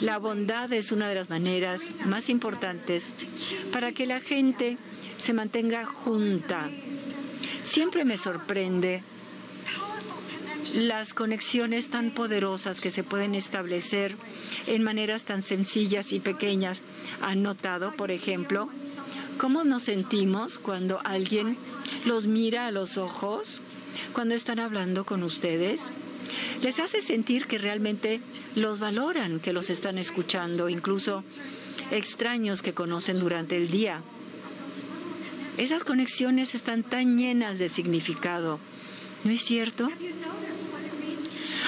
la 0.00 0.18
bondad 0.18 0.72
es 0.72 0.92
una 0.92 1.08
de 1.08 1.14
las 1.14 1.30
maneras 1.30 1.92
más 2.06 2.28
importantes 2.28 3.14
para 3.72 3.92
que 3.92 4.06
la 4.06 4.20
gente 4.20 4.78
se 5.16 5.32
mantenga 5.32 5.84
junta. 5.84 6.70
Siempre 7.62 8.04
me 8.04 8.16
sorprende 8.16 9.02
las 10.74 11.14
conexiones 11.14 11.88
tan 11.88 12.10
poderosas 12.10 12.80
que 12.80 12.90
se 12.90 13.04
pueden 13.04 13.34
establecer 13.34 14.16
en 14.66 14.82
maneras 14.82 15.24
tan 15.24 15.42
sencillas 15.42 16.12
y 16.12 16.20
pequeñas. 16.20 16.82
¿Han 17.20 17.42
notado, 17.42 17.94
por 17.96 18.10
ejemplo, 18.10 18.68
cómo 19.38 19.64
nos 19.64 19.84
sentimos 19.84 20.58
cuando 20.58 21.00
alguien 21.04 21.58
los 22.04 22.26
mira 22.26 22.66
a 22.66 22.70
los 22.70 22.96
ojos 22.98 23.62
cuando 24.12 24.34
están 24.34 24.58
hablando 24.58 25.04
con 25.04 25.22
ustedes? 25.22 25.92
Les 26.62 26.78
hace 26.80 27.00
sentir 27.00 27.46
que 27.46 27.58
realmente 27.58 28.20
los 28.54 28.78
valoran, 28.78 29.40
que 29.40 29.52
los 29.52 29.70
están 29.70 29.98
escuchando, 29.98 30.68
incluso 30.68 31.24
extraños 31.90 32.62
que 32.62 32.74
conocen 32.74 33.20
durante 33.20 33.56
el 33.56 33.70
día. 33.70 34.02
Esas 35.56 35.84
conexiones 35.84 36.54
están 36.54 36.82
tan 36.82 37.16
llenas 37.16 37.58
de 37.58 37.68
significado, 37.68 38.58
¿no 39.22 39.30
es 39.30 39.42
cierto? 39.42 39.88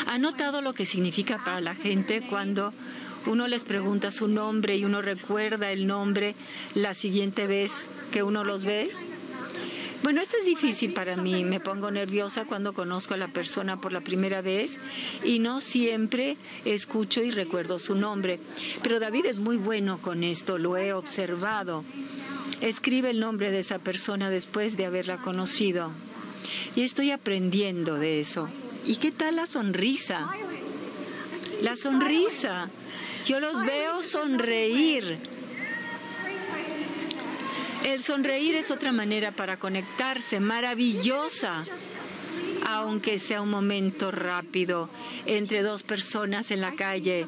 ¿Ha 0.06 0.18
notado 0.18 0.60
lo 0.60 0.74
que 0.74 0.86
significa 0.86 1.42
para 1.44 1.60
la 1.60 1.74
gente 1.74 2.20
cuando 2.28 2.72
uno 3.26 3.48
les 3.48 3.64
pregunta 3.64 4.10
su 4.10 4.28
nombre 4.28 4.76
y 4.76 4.84
uno 4.84 5.02
recuerda 5.02 5.72
el 5.72 5.86
nombre 5.86 6.34
la 6.74 6.94
siguiente 6.94 7.46
vez 7.46 7.88
que 8.12 8.22
uno 8.22 8.44
los 8.44 8.64
ve? 8.64 8.90
Bueno, 10.06 10.20
esto 10.20 10.36
es 10.38 10.44
difícil 10.44 10.92
para 10.92 11.16
mí. 11.16 11.42
Me 11.42 11.58
pongo 11.58 11.90
nerviosa 11.90 12.44
cuando 12.44 12.74
conozco 12.74 13.14
a 13.14 13.16
la 13.16 13.26
persona 13.26 13.80
por 13.80 13.92
la 13.92 14.02
primera 14.02 14.40
vez 14.40 14.78
y 15.24 15.40
no 15.40 15.60
siempre 15.60 16.36
escucho 16.64 17.24
y 17.24 17.32
recuerdo 17.32 17.80
su 17.80 17.96
nombre. 17.96 18.38
Pero 18.84 19.00
David 19.00 19.26
es 19.26 19.38
muy 19.38 19.56
bueno 19.56 20.00
con 20.00 20.22
esto, 20.22 20.58
lo 20.58 20.76
he 20.76 20.92
observado. 20.92 21.84
Escribe 22.60 23.10
el 23.10 23.18
nombre 23.18 23.50
de 23.50 23.58
esa 23.58 23.80
persona 23.80 24.30
después 24.30 24.76
de 24.76 24.86
haberla 24.86 25.16
conocido. 25.16 25.90
Y 26.76 26.82
estoy 26.82 27.10
aprendiendo 27.10 27.96
de 27.96 28.20
eso. 28.20 28.48
¿Y 28.84 28.98
qué 28.98 29.10
tal 29.10 29.34
la 29.34 29.46
sonrisa? 29.46 30.30
La 31.62 31.74
sonrisa. 31.74 32.70
Yo 33.24 33.40
los 33.40 33.58
veo 33.66 34.04
sonreír 34.04 35.35
el 37.86 38.02
sonreír 38.02 38.56
es 38.56 38.72
otra 38.72 38.90
manera 38.90 39.30
para 39.30 39.58
conectarse, 39.58 40.40
maravillosa. 40.40 41.64
aunque 42.68 43.20
sea 43.20 43.42
un 43.42 43.50
momento 43.50 44.10
rápido, 44.10 44.90
entre 45.24 45.62
dos 45.62 45.84
personas 45.84 46.50
en 46.50 46.60
la 46.60 46.74
calle. 46.74 47.26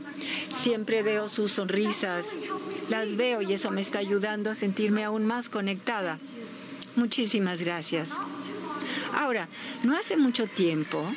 Siempre 0.50 1.04
veo 1.04 1.28
sus 1.28 1.52
sonrisas, 1.52 2.36
las 2.88 3.16
veo 3.16 3.40
y 3.40 3.52
eso 3.52 3.70
me 3.70 3.80
está 3.80 4.00
ayudando 4.00 4.50
a 4.50 4.56
sentirme 4.56 5.04
aún 5.04 5.26
más 5.26 5.48
conectada. 5.48 6.18
Muchísimas 6.96 7.62
gracias. 7.62 8.18
Ahora, 9.14 9.48
no 9.84 9.96
hace 9.96 10.16
mucho 10.16 10.48
tiempo, 10.48 11.08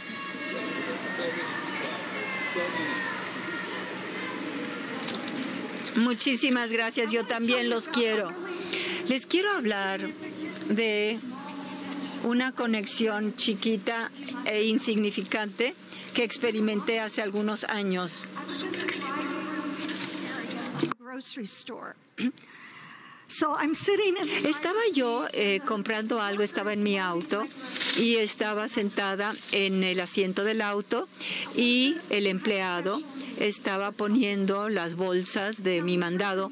Muchísimas 5.95 6.71
gracias, 6.71 7.11
yo 7.11 7.25
también 7.25 7.69
los 7.69 7.87
quiero. 7.87 8.33
Les 9.11 9.25
quiero 9.25 9.51
hablar 9.51 9.99
de 10.69 11.19
una 12.23 12.53
conexión 12.53 13.35
chiquita 13.35 14.09
e 14.45 14.63
insignificante 14.63 15.75
que 16.13 16.23
experimenté 16.23 17.01
hace 17.01 17.21
algunos 17.21 17.65
años. 17.65 18.23
Estaba 24.45 24.79
yo 24.93 25.27
eh, 25.33 25.59
comprando 25.65 26.21
algo, 26.21 26.43
estaba 26.43 26.71
en 26.71 26.81
mi 26.81 26.97
auto 26.97 27.45
y 27.97 28.15
estaba 28.15 28.69
sentada 28.69 29.35
en 29.51 29.83
el 29.83 29.99
asiento 29.99 30.45
del 30.45 30.61
auto 30.61 31.09
y 31.53 31.97
el 32.09 32.27
empleado 32.27 33.01
estaba 33.39 33.91
poniendo 33.91 34.69
las 34.69 34.95
bolsas 34.95 35.63
de 35.63 35.81
mi 35.81 35.97
mandado 35.97 36.51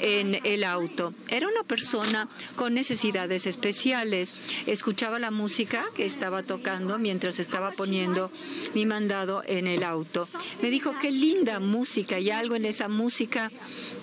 en 0.00 0.40
el 0.44 0.64
auto. 0.64 1.14
Era 1.28 1.48
una 1.48 1.62
persona 1.62 2.28
con 2.56 2.74
necesidades 2.74 3.46
especiales. 3.46 4.36
Escuchaba 4.66 5.18
la 5.18 5.30
música 5.30 5.84
que 5.94 6.04
estaba 6.04 6.42
tocando 6.42 6.98
mientras 6.98 7.38
estaba 7.38 7.70
poniendo 7.70 8.30
mi 8.74 8.86
mandado 8.86 9.42
en 9.46 9.66
el 9.66 9.84
auto. 9.84 10.28
Me 10.62 10.70
dijo, 10.70 10.94
qué 11.00 11.10
linda 11.10 11.60
música 11.60 12.18
y 12.18 12.30
algo 12.30 12.56
en 12.56 12.66
esa 12.66 12.88
música 12.88 13.50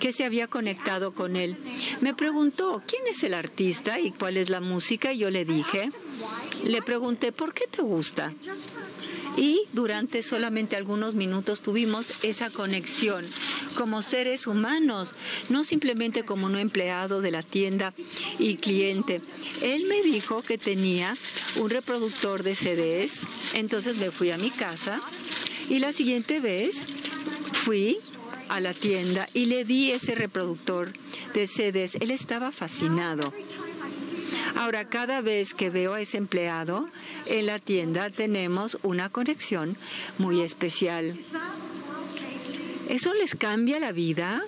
que 0.00 0.12
se 0.12 0.24
había 0.24 0.48
conectado 0.48 1.12
con 1.12 1.36
él. 1.36 1.56
Me 2.00 2.14
preguntó, 2.14 2.82
¿quién 2.86 3.06
es 3.06 3.22
el 3.22 3.34
artista 3.34 4.00
y 4.00 4.10
cuál 4.10 4.36
es 4.36 4.48
la 4.48 4.60
música? 4.60 5.12
Y 5.12 5.18
yo 5.18 5.30
le 5.30 5.44
dije, 5.44 5.90
le 6.64 6.82
pregunté, 6.82 7.32
¿por 7.32 7.54
qué 7.54 7.66
te 7.66 7.82
gusta? 7.82 8.32
Y 9.36 9.62
durante 9.72 10.22
solamente 10.22 10.76
algunos 10.76 11.14
minutos 11.14 11.62
tuvimos 11.62 12.12
esa 12.22 12.50
conexión 12.50 13.26
como 13.76 14.02
seres 14.02 14.46
humanos, 14.46 15.14
no 15.48 15.64
simplemente 15.64 16.24
como 16.24 16.46
un 16.46 16.58
empleado 16.58 17.20
de 17.20 17.30
la 17.30 17.42
tienda 17.42 17.94
y 18.38 18.56
cliente. 18.56 19.22
Él 19.62 19.86
me 19.86 20.02
dijo 20.02 20.42
que 20.42 20.58
tenía 20.58 21.16
un 21.56 21.70
reproductor 21.70 22.42
de 22.42 22.54
CDs, 22.54 23.26
entonces 23.54 23.96
me 23.96 24.10
fui 24.10 24.30
a 24.30 24.38
mi 24.38 24.50
casa 24.50 25.00
y 25.68 25.78
la 25.78 25.92
siguiente 25.92 26.40
vez 26.40 26.86
fui 27.64 27.96
a 28.48 28.60
la 28.60 28.74
tienda 28.74 29.28
y 29.32 29.46
le 29.46 29.64
di 29.64 29.92
ese 29.92 30.14
reproductor 30.14 30.92
de 31.32 31.46
CDs. 31.46 31.94
Él 32.00 32.10
estaba 32.10 32.52
fascinado. 32.52 33.32
Ahora, 34.56 34.88
cada 34.88 35.20
vez 35.20 35.54
que 35.54 35.70
veo 35.70 35.94
a 35.94 36.00
ese 36.00 36.18
empleado 36.18 36.88
en 37.26 37.46
la 37.46 37.58
tienda, 37.58 38.10
tenemos 38.10 38.78
una 38.82 39.08
conexión 39.08 39.76
muy 40.18 40.40
especial. 40.40 41.18
¿Eso 42.88 43.14
les 43.14 43.34
cambia 43.34 43.80
la 43.80 43.92
vida? 43.92 44.42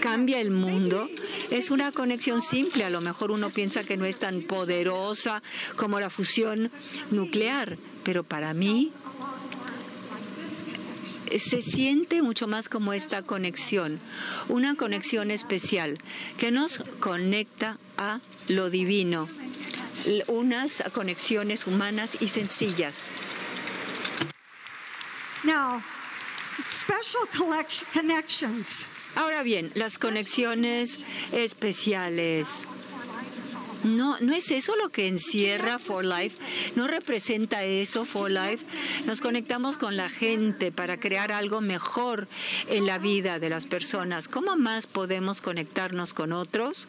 ¿Cambia 0.00 0.40
el 0.40 0.50
mundo? 0.50 1.08
Es 1.50 1.70
una 1.70 1.90
conexión 1.92 2.42
simple. 2.42 2.84
A 2.84 2.90
lo 2.90 3.00
mejor 3.00 3.30
uno 3.30 3.50
piensa 3.50 3.82
que 3.82 3.96
no 3.96 4.04
es 4.04 4.18
tan 4.18 4.42
poderosa 4.42 5.42
como 5.76 5.98
la 5.98 6.10
fusión 6.10 6.70
nuclear, 7.10 7.78
pero 8.04 8.24
para 8.24 8.52
mí 8.52 8.92
se 11.38 11.62
siente 11.62 12.22
mucho 12.22 12.46
más 12.46 12.68
como 12.68 12.92
esta 12.92 13.22
conexión, 13.22 14.00
una 14.48 14.74
conexión 14.74 15.30
especial 15.30 15.98
que 16.38 16.50
nos 16.50 16.78
conecta 17.00 17.78
a 17.96 18.20
lo 18.48 18.70
divino, 18.70 19.28
unas 20.28 20.82
conexiones 20.92 21.66
humanas 21.66 22.16
y 22.20 22.28
sencillas. 22.28 23.06
Now, 25.44 25.82
special 26.60 27.28
connections. 27.92 28.84
Ahora 29.14 29.42
bien, 29.42 29.70
las 29.74 29.98
conexiones 29.98 30.98
especiales. 31.32 32.66
No, 33.84 34.18
no 34.20 34.34
es 34.34 34.50
eso 34.50 34.74
lo 34.76 34.90
que 34.90 35.06
encierra 35.06 35.78
For 35.78 36.04
Life, 36.04 36.36
no 36.74 36.86
representa 36.86 37.64
eso 37.64 38.04
For 38.04 38.30
Life. 38.30 38.64
Nos 39.06 39.20
conectamos 39.20 39.76
con 39.76 39.96
la 39.96 40.08
gente 40.08 40.72
para 40.72 40.98
crear 40.98 41.30
algo 41.30 41.60
mejor 41.60 42.28
en 42.68 42.86
la 42.86 42.98
vida 42.98 43.38
de 43.38 43.50
las 43.50 43.66
personas. 43.66 44.28
¿Cómo 44.28 44.56
más 44.56 44.86
podemos 44.86 45.40
conectarnos 45.40 46.12
con 46.12 46.32
otros? 46.32 46.88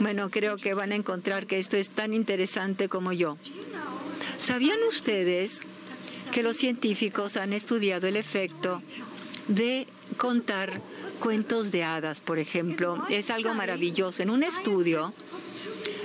Bueno, 0.00 0.30
creo 0.30 0.56
que 0.56 0.74
van 0.74 0.92
a 0.92 0.96
encontrar 0.96 1.46
que 1.46 1.58
esto 1.58 1.76
es 1.76 1.90
tan 1.90 2.14
interesante 2.14 2.88
como 2.88 3.12
yo. 3.12 3.36
¿Sabían 4.38 4.78
ustedes 4.88 5.62
que 6.32 6.42
los 6.42 6.56
científicos 6.56 7.36
han 7.36 7.52
estudiado 7.52 8.06
el 8.06 8.16
efecto 8.16 8.82
de 9.48 9.86
contar 10.16 10.80
cuentos 11.20 11.70
de 11.70 11.84
hadas, 11.84 12.20
por 12.20 12.38
ejemplo? 12.38 13.04
Es 13.08 13.30
algo 13.30 13.54
maravilloso. 13.54 14.22
En 14.22 14.30
un 14.30 14.42
estudio, 14.42 15.12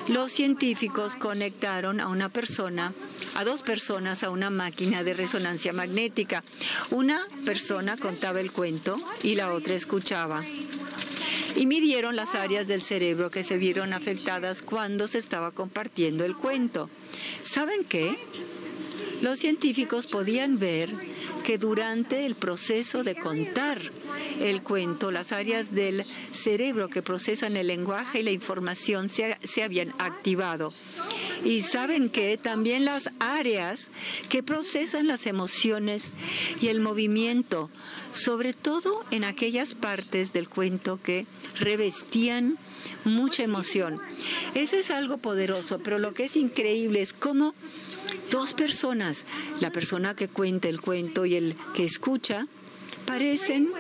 los 0.07 0.31
científicos 0.31 1.15
conectaron 1.15 1.99
a 1.99 2.07
una 2.07 2.29
persona, 2.29 2.93
a 3.35 3.43
dos 3.43 3.61
personas, 3.61 4.23
a 4.23 4.29
una 4.29 4.49
máquina 4.49 5.03
de 5.03 5.13
resonancia 5.13 5.73
magnética. 5.73 6.43
Una 6.89 7.27
persona 7.45 7.97
contaba 7.97 8.39
el 8.39 8.51
cuento 8.51 8.99
y 9.21 9.35
la 9.35 9.53
otra 9.53 9.75
escuchaba 9.75 10.43
y 11.55 11.65
midieron 11.65 12.15
las 12.15 12.35
áreas 12.35 12.67
del 12.67 12.83
cerebro 12.83 13.31
que 13.31 13.43
se 13.43 13.57
vieron 13.57 13.93
afectadas 13.93 14.61
cuando 14.61 15.07
se 15.07 15.17
estaba 15.17 15.51
compartiendo 15.51 16.25
el 16.25 16.35
cuento. 16.35 16.89
¿Saben 17.43 17.83
qué? 17.83 18.17
Los 19.21 19.39
científicos 19.39 20.07
podían 20.07 20.57
ver 20.57 20.93
que 21.43 21.57
durante 21.57 22.25
el 22.25 22.35
proceso 22.35 23.03
de 23.03 23.15
contar 23.15 23.81
el 24.39 24.61
cuento, 24.61 25.11
las 25.11 25.31
áreas 25.31 25.73
del 25.73 26.05
cerebro 26.31 26.89
que 26.89 27.01
procesan 27.01 27.57
el 27.57 27.67
lenguaje 27.67 28.19
y 28.19 28.23
la 28.23 28.31
información 28.31 29.09
se, 29.09 29.37
se 29.43 29.63
habían 29.63 29.93
activado. 29.99 30.71
Y 31.43 31.61
saben 31.61 32.09
que 32.09 32.37
también 32.37 32.85
las 32.85 33.11
áreas 33.19 33.89
que 34.29 34.43
procesan 34.43 35.07
las 35.07 35.25
emociones 35.25 36.13
y 36.61 36.67
el 36.67 36.79
movimiento, 36.79 37.69
sobre 38.11 38.53
todo 38.53 39.03
en 39.11 39.23
aquellas 39.23 39.73
partes 39.73 40.33
del 40.33 40.47
cuento 40.47 41.01
que 41.01 41.25
revestían 41.59 42.57
mucha 43.03 43.43
emoción. 43.43 43.99
Eso 44.53 44.75
es 44.75 44.91
algo 44.91 45.17
poderoso, 45.17 45.79
pero 45.79 45.99
lo 45.99 46.13
que 46.13 46.25
es 46.25 46.35
increíble 46.35 47.01
es 47.01 47.13
cómo 47.13 47.53
dos 48.31 48.53
personas, 48.53 49.25
la 49.59 49.71
persona 49.71 50.15
que 50.15 50.27
cuenta 50.27 50.67
el 50.69 50.81
cuento 50.81 51.25
y 51.25 51.35
el 51.35 51.55
que 51.73 51.85
escucha, 51.85 52.47
parecen 53.05 53.71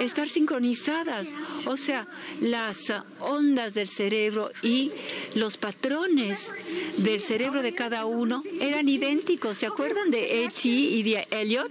estar 0.00 0.28
sincronizadas. 0.28 1.28
O 1.66 1.76
sea, 1.76 2.06
las 2.40 2.92
ondas 3.20 3.74
del 3.74 3.88
cerebro 3.88 4.50
y 4.62 4.92
los 5.34 5.56
patrones 5.56 6.54
del 6.96 7.20
cerebro 7.20 7.62
de 7.62 7.74
cada 7.74 8.06
uno 8.06 8.42
eran 8.60 8.88
idénticos. 8.88 9.58
¿Se 9.58 9.66
acuerdan 9.66 10.10
de 10.10 10.44
E.T. 10.44 10.68
y 10.68 11.02
de 11.02 11.26
Elliot 11.30 11.70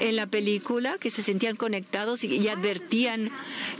en 0.00 0.16
la 0.16 0.26
película 0.26 0.98
que 0.98 1.10
se 1.10 1.22
sentían 1.22 1.56
conectados 1.56 2.24
y, 2.24 2.48
advertían 2.48 3.30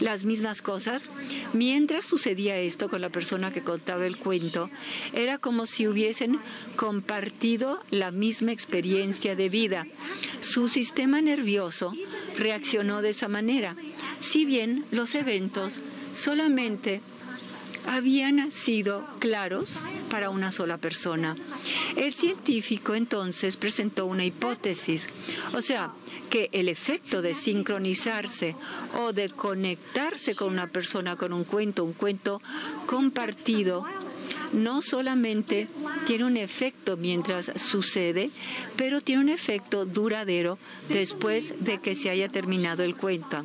las 0.00 0.24
mismas 0.24 0.62
cosas? 0.62 1.08
Mientras 1.52 2.06
sucedía 2.06 2.56
esto 2.58 2.88
con 2.88 3.00
la 3.00 3.10
persona 3.10 3.52
que 3.52 3.62
contaba 3.62 4.06
el 4.06 4.16
cuento, 4.16 4.70
era 5.12 5.38
como 5.38 5.66
si 5.66 5.86
hubiesen 5.86 6.40
compartido 6.76 7.82
la 7.90 8.10
misma 8.10 8.52
experiencia 8.52 9.36
de 9.36 9.48
vida. 9.48 9.86
Su 10.40 10.68
sistema 10.68 11.20
nervioso 11.20 11.92
reaccionó 12.36 13.02
de 13.02 13.10
esa 13.10 13.28
manera, 13.28 13.76
si 14.20 14.44
bien 14.44 14.84
los 14.90 15.14
eventos 15.14 15.80
solamente 16.12 17.00
habían 17.86 18.50
sido 18.52 19.06
claros 19.18 19.86
para 20.10 20.30
una 20.30 20.52
sola 20.52 20.78
persona. 20.78 21.36
El 21.96 22.14
científico 22.14 22.94
entonces 22.94 23.56
presentó 23.56 24.06
una 24.06 24.24
hipótesis, 24.24 25.08
o 25.54 25.62
sea, 25.62 25.92
que 26.30 26.48
el 26.52 26.68
efecto 26.68 27.22
de 27.22 27.34
sincronizarse 27.34 28.56
o 28.98 29.12
de 29.12 29.30
conectarse 29.30 30.34
con 30.34 30.52
una 30.52 30.68
persona 30.68 31.16
con 31.16 31.32
un 31.32 31.44
cuento, 31.44 31.84
un 31.84 31.92
cuento 31.92 32.40
compartido, 32.86 33.84
no 34.52 34.82
solamente 34.82 35.68
tiene 36.06 36.24
un 36.24 36.36
efecto 36.36 36.96
mientras 36.96 37.52
sucede, 37.56 38.30
pero 38.76 39.00
tiene 39.00 39.22
un 39.22 39.28
efecto 39.28 39.86
duradero 39.86 40.58
después 40.88 41.54
de 41.60 41.80
que 41.80 41.94
se 41.94 42.10
haya 42.10 42.28
terminado 42.28 42.82
el 42.82 42.96
cuento. 42.96 43.44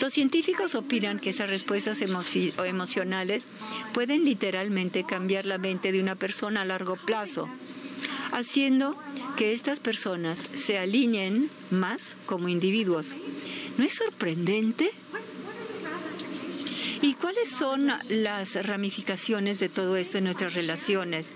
Los 0.00 0.12
científicos 0.12 0.74
opinan 0.74 1.18
que 1.18 1.30
esas 1.30 1.48
respuestas 1.48 2.02
emocionales 2.02 3.48
pueden 3.92 4.24
literalmente 4.24 5.04
cambiar 5.04 5.46
la 5.46 5.58
mente 5.58 5.92
de 5.92 6.00
una 6.00 6.14
persona 6.14 6.62
a 6.62 6.64
largo 6.64 6.96
plazo. 6.96 7.48
haciendo 8.32 8.96
que 9.36 9.52
estas 9.52 9.78
personas 9.78 10.48
se 10.54 10.78
alineen 10.78 11.50
más 11.70 12.16
como 12.26 12.48
individuos. 12.48 13.14
¿No 13.76 13.84
es 13.84 13.94
sorprendente? 13.94 14.90
¿Y 17.02 17.14
cuáles 17.14 17.50
son 17.50 17.90
las 18.08 18.64
ramificaciones 18.64 19.58
de 19.58 19.68
todo 19.68 19.96
esto 19.96 20.18
en 20.18 20.24
nuestras 20.24 20.54
relaciones? 20.54 21.34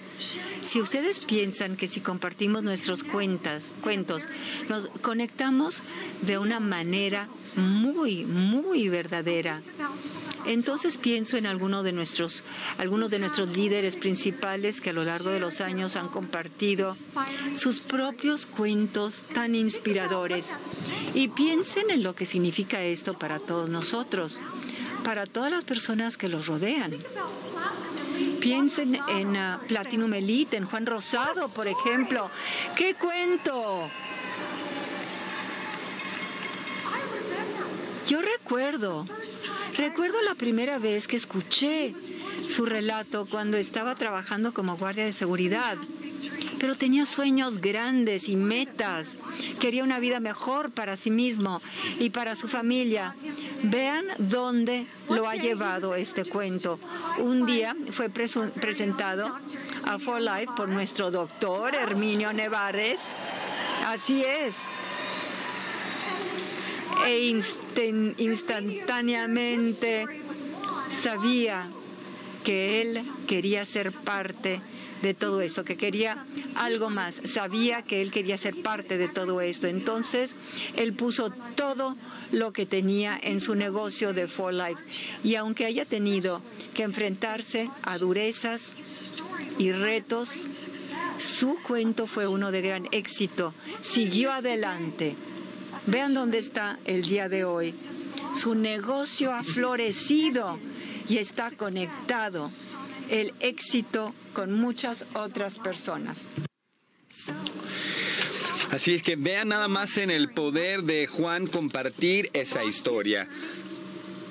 Si 0.62 0.80
ustedes 0.80 1.18
piensan 1.18 1.76
que 1.76 1.88
si 1.88 2.00
compartimos 2.00 2.62
nuestros 2.62 3.02
cuentas, 3.02 3.74
cuentos, 3.82 4.28
nos 4.68 4.86
conectamos 5.02 5.82
de 6.22 6.38
una 6.38 6.60
manera 6.60 7.28
muy, 7.56 8.24
muy 8.24 8.88
verdadera, 8.88 9.60
entonces 10.44 10.98
pienso 10.98 11.36
en 11.36 11.46
algunos 11.46 11.82
de 11.82 11.92
nuestros, 11.92 12.44
algunos 12.78 13.10
de 13.10 13.18
nuestros 13.18 13.56
líderes 13.56 13.96
principales 13.96 14.80
que 14.80 14.90
a 14.90 14.92
lo 14.92 15.02
largo 15.02 15.30
de 15.30 15.40
los 15.40 15.60
años 15.60 15.96
han 15.96 16.08
compartido 16.08 16.96
sus 17.56 17.80
propios 17.80 18.46
cuentos 18.46 19.26
tan 19.34 19.56
inspiradores. 19.56 20.54
Y 21.12 21.26
piensen 21.26 21.90
en 21.90 22.04
lo 22.04 22.14
que 22.14 22.24
significa 22.24 22.82
esto 22.82 23.18
para 23.18 23.40
todos 23.40 23.68
nosotros 23.68 24.40
para 25.06 25.24
todas 25.24 25.52
las 25.52 25.62
personas 25.62 26.16
que 26.16 26.28
los 26.28 26.48
rodean. 26.48 26.90
Piensen 28.40 28.98
en 29.08 29.36
uh, 29.36 29.60
Platinum 29.68 30.12
Elite, 30.14 30.56
en 30.56 30.64
Juan 30.64 30.84
Rosado, 30.84 31.48
por 31.48 31.68
ejemplo. 31.68 32.28
¡Qué 32.74 32.94
cuento! 32.94 33.88
Yo 38.08 38.20
recuerdo, 38.20 39.06
recuerdo 39.76 40.20
la 40.22 40.34
primera 40.34 40.78
vez 40.78 41.06
que 41.06 41.14
escuché 41.14 41.94
su 42.48 42.66
relato 42.66 43.26
cuando 43.30 43.58
estaba 43.58 43.94
trabajando 43.94 44.52
como 44.52 44.76
guardia 44.76 45.04
de 45.04 45.12
seguridad 45.12 45.78
pero 46.58 46.74
tenía 46.74 47.06
sueños 47.06 47.60
grandes 47.60 48.28
y 48.28 48.36
metas. 48.36 49.16
Quería 49.60 49.84
una 49.84 49.98
vida 49.98 50.20
mejor 50.20 50.70
para 50.70 50.96
sí 50.96 51.10
mismo 51.10 51.60
y 51.98 52.10
para 52.10 52.36
su 52.36 52.48
familia. 52.48 53.16
Vean 53.62 54.04
dónde 54.18 54.86
lo 55.08 55.28
ha 55.28 55.36
llevado 55.36 55.94
este 55.94 56.24
cuento. 56.24 56.78
Un 57.18 57.46
día 57.46 57.76
fue 57.92 58.08
presentado 58.08 59.38
a 59.84 59.98
For 59.98 60.20
Life 60.20 60.52
por 60.56 60.68
nuestro 60.68 61.10
doctor 61.10 61.74
Herminio 61.74 62.32
Nevares. 62.32 63.14
Así 63.86 64.24
es. 64.24 64.56
E 67.06 67.32
instantáneamente 68.16 70.06
sabía 70.88 71.68
que 72.42 72.80
él 72.80 73.02
quería 73.26 73.64
ser 73.64 73.92
parte 73.92 74.60
todo 75.14 75.40
esto, 75.40 75.64
que 75.64 75.76
quería 75.76 76.24
algo 76.54 76.90
más, 76.90 77.20
sabía 77.24 77.82
que 77.82 78.00
él 78.00 78.10
quería 78.10 78.38
ser 78.38 78.62
parte 78.62 78.98
de 78.98 79.08
todo 79.08 79.40
esto. 79.40 79.66
Entonces, 79.66 80.34
él 80.76 80.94
puso 80.94 81.30
todo 81.54 81.96
lo 82.32 82.52
que 82.52 82.66
tenía 82.66 83.18
en 83.22 83.40
su 83.40 83.54
negocio 83.54 84.12
de 84.12 84.28
For 84.28 84.52
Life. 84.52 84.82
Y 85.22 85.34
aunque 85.36 85.66
haya 85.66 85.84
tenido 85.84 86.42
que 86.74 86.82
enfrentarse 86.82 87.70
a 87.82 87.98
durezas 87.98 88.74
y 89.58 89.72
retos, 89.72 90.46
su 91.18 91.56
cuento 91.62 92.06
fue 92.06 92.26
uno 92.26 92.50
de 92.50 92.62
gran 92.62 92.88
éxito. 92.92 93.54
Siguió 93.80 94.32
adelante. 94.32 95.16
Vean 95.86 96.14
dónde 96.14 96.38
está 96.38 96.78
el 96.84 97.02
día 97.02 97.28
de 97.28 97.44
hoy. 97.44 97.74
Su 98.34 98.54
negocio 98.54 99.32
ha 99.32 99.44
florecido 99.44 100.58
y 101.08 101.18
está 101.18 101.50
conectado 101.52 102.50
el 103.10 103.34
éxito 103.40 104.14
con 104.32 104.52
muchas 104.52 105.06
otras 105.14 105.58
personas. 105.58 106.26
Así 108.70 108.94
es 108.94 109.02
que 109.02 109.16
vean 109.16 109.48
nada 109.48 109.68
más 109.68 109.96
en 109.96 110.10
el 110.10 110.30
poder 110.30 110.82
de 110.82 111.06
Juan 111.06 111.46
compartir 111.46 112.30
esa 112.32 112.64
historia. 112.64 113.28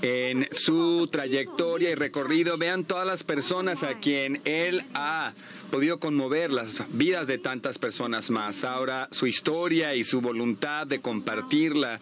En 0.02 0.48
su 0.52 1.08
trayectoria 1.12 1.90
y 1.90 1.96
recorrido, 1.96 2.58
vean 2.58 2.84
todas 2.84 3.08
las 3.08 3.24
personas 3.24 3.82
a 3.82 3.96
quien 3.96 4.42
él 4.46 4.84
ha 4.94 5.34
podido 5.72 6.00
conmover 6.00 6.52
las 6.52 6.96
vidas 6.96 7.28
de 7.28 7.38
tantas 7.38 7.80
personas 7.80 8.30
más. 8.30 8.64
Ahora 8.66 9.08
su 9.12 9.26
historia 9.26 9.96
y 9.96 10.04
su 10.04 10.22
voluntad 10.22 10.86
de 10.86 11.00
compartirla 11.00 12.00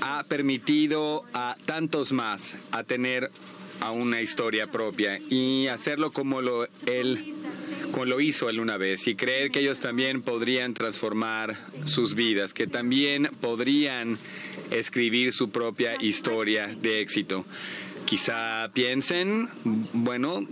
ha 0.00 0.24
permitido 0.24 1.24
a 1.32 1.56
tantos 1.64 2.12
más 2.12 2.56
a 2.72 2.82
tener 2.82 3.30
a 3.82 3.90
una 3.90 4.22
historia 4.22 4.68
propia 4.68 5.18
y 5.28 5.66
hacerlo 5.66 6.12
como 6.12 6.40
lo 6.40 6.68
él 6.86 7.34
lo 8.04 8.20
hizo 8.20 8.48
él 8.48 8.60
una 8.60 8.76
vez 8.76 9.06
y 9.06 9.14
creer 9.14 9.50
que 9.50 9.60
ellos 9.60 9.80
también 9.80 10.22
podrían 10.22 10.74
transformar 10.74 11.56
sus 11.84 12.14
vidas, 12.14 12.54
que 12.54 12.66
también 12.66 13.30
podrían 13.40 14.18
escribir 14.70 15.32
su 15.32 15.50
propia 15.50 16.02
historia 16.02 16.68
de 16.68 17.00
éxito. 17.00 17.44
Quizá 18.04 18.70
piensen, 18.74 19.48
bueno, 19.92 20.46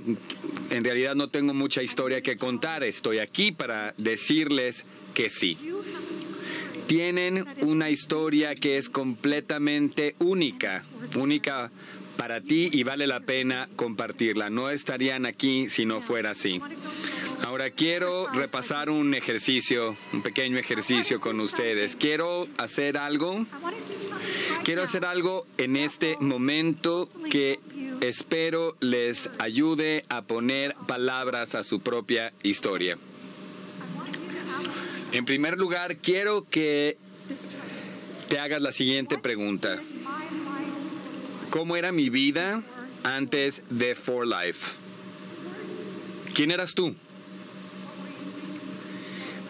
en 0.71 0.85
realidad 0.85 1.15
no 1.15 1.29
tengo 1.29 1.53
mucha 1.53 1.83
historia 1.83 2.21
que 2.21 2.37
contar, 2.37 2.85
estoy 2.85 3.19
aquí 3.19 3.53
para 3.53 3.95
decirles 3.97 4.85
que 5.15 5.29
sí. 5.29 5.59
Tienen 6.87 7.45
una 7.61 7.91
historia 7.91 8.55
que 8.55 8.77
es 8.77 8.89
completamente 8.89 10.15
única, 10.19 10.85
única 11.17 11.71
para 12.21 12.43
ti 12.43 12.69
y 12.71 12.83
vale 12.83 13.07
la 13.07 13.21
pena 13.21 13.67
compartirla. 13.77 14.51
No 14.51 14.69
estarían 14.69 15.25
aquí 15.25 15.71
si 15.71 15.87
no 15.87 16.03
fuera 16.03 16.33
así. 16.33 16.61
Ahora 17.43 17.71
quiero 17.71 18.27
repasar 18.27 18.91
un 18.91 19.15
ejercicio, 19.15 19.97
un 20.13 20.21
pequeño 20.21 20.59
ejercicio 20.59 21.19
con 21.19 21.41
ustedes. 21.41 21.97
Quiero 21.97 22.47
hacer 22.59 22.99
algo, 22.99 23.47
quiero 24.65 24.83
hacer 24.83 25.07
algo 25.07 25.47
en 25.57 25.77
este 25.77 26.19
momento 26.21 27.09
que 27.31 27.59
espero 28.03 28.77
les 28.81 29.31
ayude 29.39 30.05
a 30.11 30.21
poner 30.21 30.75
palabras 30.87 31.55
a 31.55 31.65
su 31.65 31.81
propia 31.81 32.35
historia. 32.43 32.99
En 35.13 35.25
primer 35.25 35.57
lugar, 35.57 35.97
quiero 35.97 36.47
que 36.51 36.99
te 38.29 38.39
hagas 38.39 38.61
la 38.61 38.73
siguiente 38.73 39.17
pregunta. 39.17 39.81
¿Cómo 41.51 41.77
era 41.77 41.91
mi 41.91 42.11
vida 42.11 42.63
antes 43.03 43.65
de 43.71 43.97
For 43.97 44.25
Life? 44.25 44.77
¿Quién 46.33 46.53
eras 46.53 46.77
tú? 46.77 46.95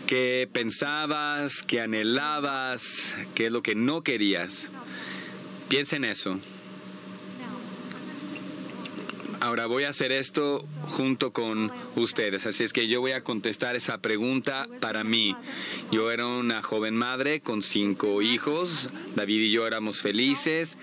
¿Qué 0.07 0.49
pensabas? 0.51 1.63
¿Qué 1.63 1.83
anhelabas? 1.83 3.15
¿Qué 3.35 3.47
es 3.47 3.53
lo 3.53 3.63
que 3.63 3.75
no 3.75 4.03
querías? 4.03 4.71
Piensa 5.69 5.97
en 5.97 6.07
eso. 6.07 6.41
Ahora 9.41 9.67
voy 9.67 9.85
a 9.85 9.91
hacer 9.91 10.11
esto 10.11 10.65
junto 10.89 11.33
con 11.33 11.71
ustedes, 11.97 12.45
así 12.45 12.65
es 12.65 12.75
que 12.75 12.89
yo 12.89 13.01
voy 13.01 13.13
a 13.13 13.25
contestar 13.25 13.75
esa 13.75 13.99
pregunta 13.99 14.69
para 14.81 15.03
mí. 15.05 15.35
Yo 15.91 16.11
era 16.11 16.27
una 16.27 16.63
joven 16.63 16.95
madre 16.95 17.41
con 17.41 17.63
cinco 17.63 18.21
hijos, 18.21 18.91
David 19.17 19.41
y 19.41 19.51
yo 19.51 19.67
éramos 19.67 20.03
felices 20.03 20.77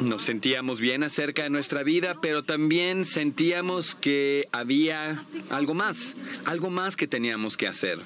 nos 0.00 0.22
sentíamos 0.22 0.80
bien 0.80 1.02
acerca 1.02 1.42
de 1.42 1.50
nuestra 1.50 1.82
vida, 1.82 2.16
pero 2.20 2.42
también 2.42 3.04
sentíamos 3.04 3.94
que 3.94 4.48
había 4.52 5.24
algo 5.48 5.74
más, 5.74 6.16
algo 6.44 6.70
más 6.70 6.96
que 6.96 7.06
teníamos 7.06 7.56
que 7.56 7.66
hacer. 7.66 7.98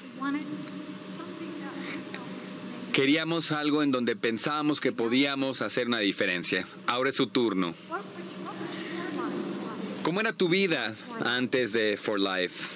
Queríamos 2.91 3.51
algo 3.51 3.83
en 3.83 3.91
donde 3.91 4.15
pensábamos 4.15 4.79
que 4.79 4.91
podíamos 4.91 5.61
hacer 5.61 5.87
una 5.87 5.99
diferencia. 5.99 6.65
Ahora 6.87 7.09
es 7.09 7.15
su 7.15 7.27
turno. 7.27 7.75
¿Cómo 10.03 10.21
era 10.21 10.33
tu 10.33 10.47
vida 10.47 10.95
antes 11.23 11.73
de 11.73 11.97
For 11.97 12.19
Life? 12.19 12.69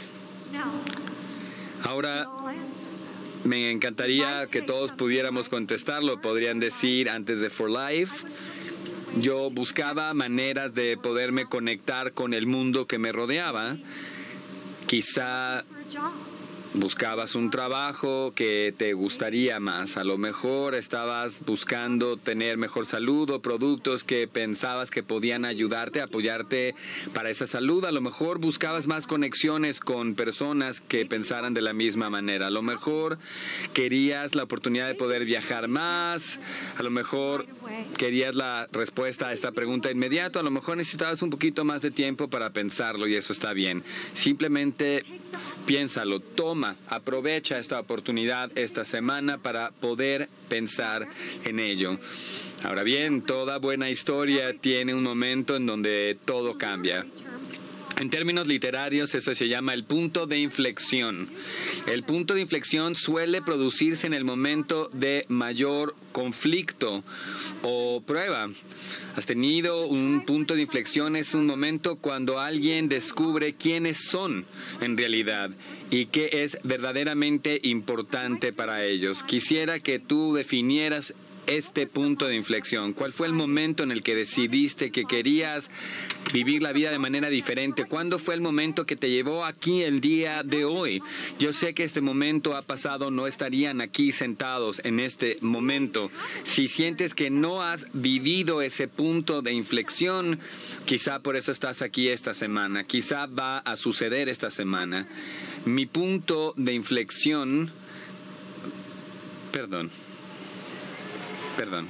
Ahora 1.84 2.28
me 3.46 3.72
encantaría 3.72 4.46
que 4.48 4.62
todos 4.62 4.92
pudiéramos 4.92 5.48
contestarlo. 5.48 6.20
Podrían 6.20 6.60
decir 6.60 7.10
antes 7.10 7.40
de 7.40 7.50
For 7.50 7.70
Life 7.70 8.26
yo 9.18 9.50
buscaba 9.50 10.14
maneras 10.14 10.74
de 10.74 10.98
poderme 10.98 11.46
conectar 11.46 12.14
con 12.14 12.34
el 12.34 12.46
mundo 12.48 12.86
que 12.86 13.00
me 13.00 13.12
rodeaba. 13.12 13.78
Quizá 14.86 15.66
buscabas 16.74 17.36
un 17.36 17.50
trabajo 17.50 18.32
que 18.36 18.74
te 18.78 18.94
gustaría 18.94 19.60
más. 19.60 19.98
A 19.98 20.04
lo 20.04 20.18
mejor 20.18 20.76
estabas 20.76 21.42
buscando 21.46 22.16
tener 22.18 22.58
mejor 22.58 22.86
salud 22.86 23.30
o 23.32 23.42
productos 23.42 24.04
que 24.04 24.28
pensabas 24.28 24.92
que 24.92 25.02
podían 25.02 25.46
ayudarte, 25.46 26.02
apoyarte 26.02 26.76
para 27.14 27.30
esa 27.30 27.48
salud. 27.48 27.86
A 27.86 27.92
lo 27.92 28.02
mejor 28.02 28.40
buscabas 28.40 28.88
más 28.88 29.08
conexiones 29.08 29.80
con 29.80 30.16
personas 30.16 30.82
que 30.82 31.06
pensaran 31.06 31.54
de 31.54 31.62
la 31.62 31.74
misma 31.74 32.10
manera. 32.10 32.48
A 32.48 32.52
lo 32.52 32.62
mejor 32.62 33.18
querías 33.74 34.36
la 34.36 34.44
oportunidad 34.44 34.88
de 34.88 34.96
poder 34.96 35.26
viajar 35.26 35.68
más. 35.68 36.40
A 36.78 36.84
lo 36.84 36.92
mejor 36.92 37.48
querías 37.98 38.36
la 38.36 38.68
respuesta 38.72 39.30
a 39.30 39.34
esta 39.34 39.52
pregunta 39.52 39.92
inmediato. 39.92 40.40
A 40.40 40.44
lo 40.44 40.52
mejor 40.52 40.78
necesitabas 40.78 41.22
un 41.22 41.30
poquito 41.30 41.66
más 41.66 41.82
de 41.82 41.92
tiempo 41.92 42.28
para 42.28 42.52
pensarlo 42.52 43.08
y 43.08 43.16
eso 43.16 43.34
está 43.34 43.54
bien. 43.54 43.84
Simplemente 44.14 45.04
piénsalo, 45.70 46.20
toma, 46.20 46.78
aprovecha 46.88 47.60
esta 47.60 47.80
oportunidad 47.80 48.50
esta 48.58 48.86
semana 48.86 49.38
para 49.38 49.70
poder 49.70 50.28
pensar 50.48 51.08
en 51.46 51.60
ello. 51.60 52.00
Ahora 52.64 52.82
bien, 52.82 53.22
toda 53.22 53.60
buena 53.60 53.92
historia 53.92 54.52
tiene 54.56 54.96
un 54.96 55.04
momento 55.04 55.56
en 55.56 55.68
donde 55.68 56.18
todo 56.26 56.58
cambia. 56.58 57.06
En 58.00 58.10
términos 58.10 58.48
literarios, 58.48 59.14
eso 59.14 59.36
se 59.36 59.50
llama 59.50 59.74
el 59.74 59.84
punto 59.84 60.26
de 60.26 60.40
inflexión. 60.40 61.30
El 61.86 62.04
punto 62.04 62.34
de 62.34 62.40
inflexión 62.40 62.96
suele 62.96 63.42
producirse 63.42 64.08
en 64.08 64.14
el 64.14 64.24
momento 64.24 64.90
de 64.94 65.26
mayor 65.28 65.94
conflicto 66.14 67.04
o 67.62 68.02
prueba. 68.08 68.50
Has 69.18 69.26
tenido 69.26 69.86
un 69.86 70.24
punto 70.26 70.56
de 70.56 70.62
inflexión, 70.62 71.18
es 71.18 71.34
un 71.34 71.46
momento 71.46 71.98
cuando 71.98 72.40
alguien 72.40 72.88
descubre 72.88 73.56
quiénes 73.56 74.06
son 74.06 74.46
en 74.80 74.98
realidad 74.98 75.52
y 75.92 76.06
qué 76.06 76.30
es 76.32 76.58
verdaderamente 76.64 77.60
importante 77.64 78.54
para 78.54 78.86
ellos. 78.86 79.24
Quisiera 79.24 79.82
que 79.82 80.00
tú 80.00 80.36
definieras 80.36 81.14
este 81.50 81.88
punto 81.88 82.28
de 82.28 82.36
inflexión? 82.36 82.94
¿Cuál 82.94 83.12
fue 83.12 83.28
el 83.28 83.34
momento 83.34 83.84
en 83.84 83.92
el 83.92 84.04
que 84.04 84.16
decidiste 84.16 84.92
que 84.92 85.06
querías 85.06 85.70
vivir 86.32 86.62
la 86.62 86.74
vida 86.74 86.92
de 86.92 87.00
manera 87.00 87.30
diferente? 87.30 87.86
¿Cuándo 87.86 88.20
fue 88.20 88.36
el 88.36 88.42
momento 88.42 88.86
que 88.86 88.96
te 88.96 89.10
llevó 89.10 89.46
aquí 89.46 89.82
el 89.82 90.00
día 90.00 90.44
de 90.44 90.66
hoy? 90.66 91.02
Yo 91.40 91.52
sé 91.52 91.74
que 91.74 91.84
este 91.84 92.02
momento 92.02 92.56
ha 92.56 92.62
pasado, 92.62 93.10
no 93.10 93.26
estarían 93.26 93.82
aquí 93.82 94.12
sentados 94.12 94.80
en 94.86 95.00
este 95.00 95.38
momento. 95.42 96.12
Si 96.44 96.68
sientes 96.68 97.16
que 97.16 97.30
no 97.30 97.64
has 97.64 97.88
vivido 97.94 98.62
ese 98.62 98.88
punto 98.88 99.42
de 99.42 99.52
inflexión, 99.54 100.40
quizá 100.86 101.20
por 101.20 101.36
eso 101.36 101.52
estás 101.52 101.82
aquí 101.82 102.10
esta 102.10 102.34
semana, 102.34 102.84
quizá 102.84 103.26
va 103.26 103.58
a 103.60 103.76
suceder 103.76 104.30
esta 104.30 104.52
semana. 104.52 105.08
Mi 105.66 105.88
punto 105.88 106.54
de 106.58 106.74
inflexión, 106.74 107.72
perdón. 109.52 109.90
Perdón. 111.60 111.90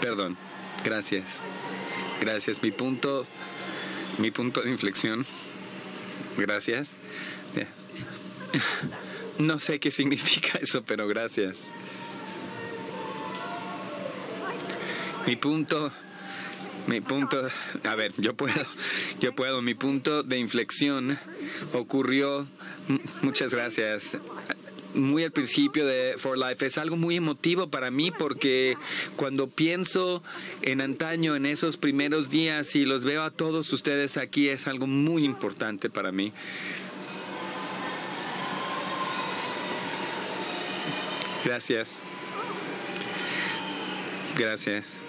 Perdón. 0.00 0.38
Gracias. 0.82 1.42
Gracias. 2.22 2.62
Mi 2.62 2.70
punto, 2.70 3.26
mi 4.16 4.30
punto 4.30 4.62
de 4.62 4.70
inflexión. 4.70 5.26
Gracias. 6.38 6.96
No 9.38 9.60
sé 9.60 9.78
qué 9.78 9.92
significa 9.92 10.58
eso, 10.62 10.82
pero 10.82 11.06
gracias. 11.06 11.64
Mi 15.26 15.36
punto 15.36 15.92
mi 16.88 17.02
punto, 17.02 17.48
a 17.84 17.94
ver, 17.94 18.12
yo 18.16 18.34
puedo, 18.34 18.64
yo 19.20 19.34
puedo, 19.34 19.60
mi 19.60 19.74
punto 19.74 20.22
de 20.22 20.38
inflexión 20.38 21.18
ocurrió, 21.74 22.48
muchas 23.20 23.52
gracias, 23.52 24.16
muy 24.94 25.22
al 25.22 25.30
principio 25.30 25.86
de 25.86 26.14
For 26.16 26.38
Life. 26.38 26.64
Es 26.64 26.78
algo 26.78 26.96
muy 26.96 27.16
emotivo 27.16 27.68
para 27.68 27.90
mí 27.90 28.10
porque 28.10 28.76
cuando 29.16 29.48
pienso 29.48 30.22
en 30.62 30.80
antaño, 30.80 31.36
en 31.36 31.44
esos 31.44 31.76
primeros 31.76 32.30
días 32.30 32.74
y 32.74 32.86
los 32.86 33.04
veo 33.04 33.22
a 33.22 33.30
todos 33.30 33.70
ustedes 33.74 34.16
aquí, 34.16 34.48
es 34.48 34.66
algo 34.66 34.86
muy 34.86 35.24
importante 35.24 35.90
para 35.90 36.10
mí. 36.10 36.32
Gracias. 41.44 42.00
Gracias. 44.36 45.07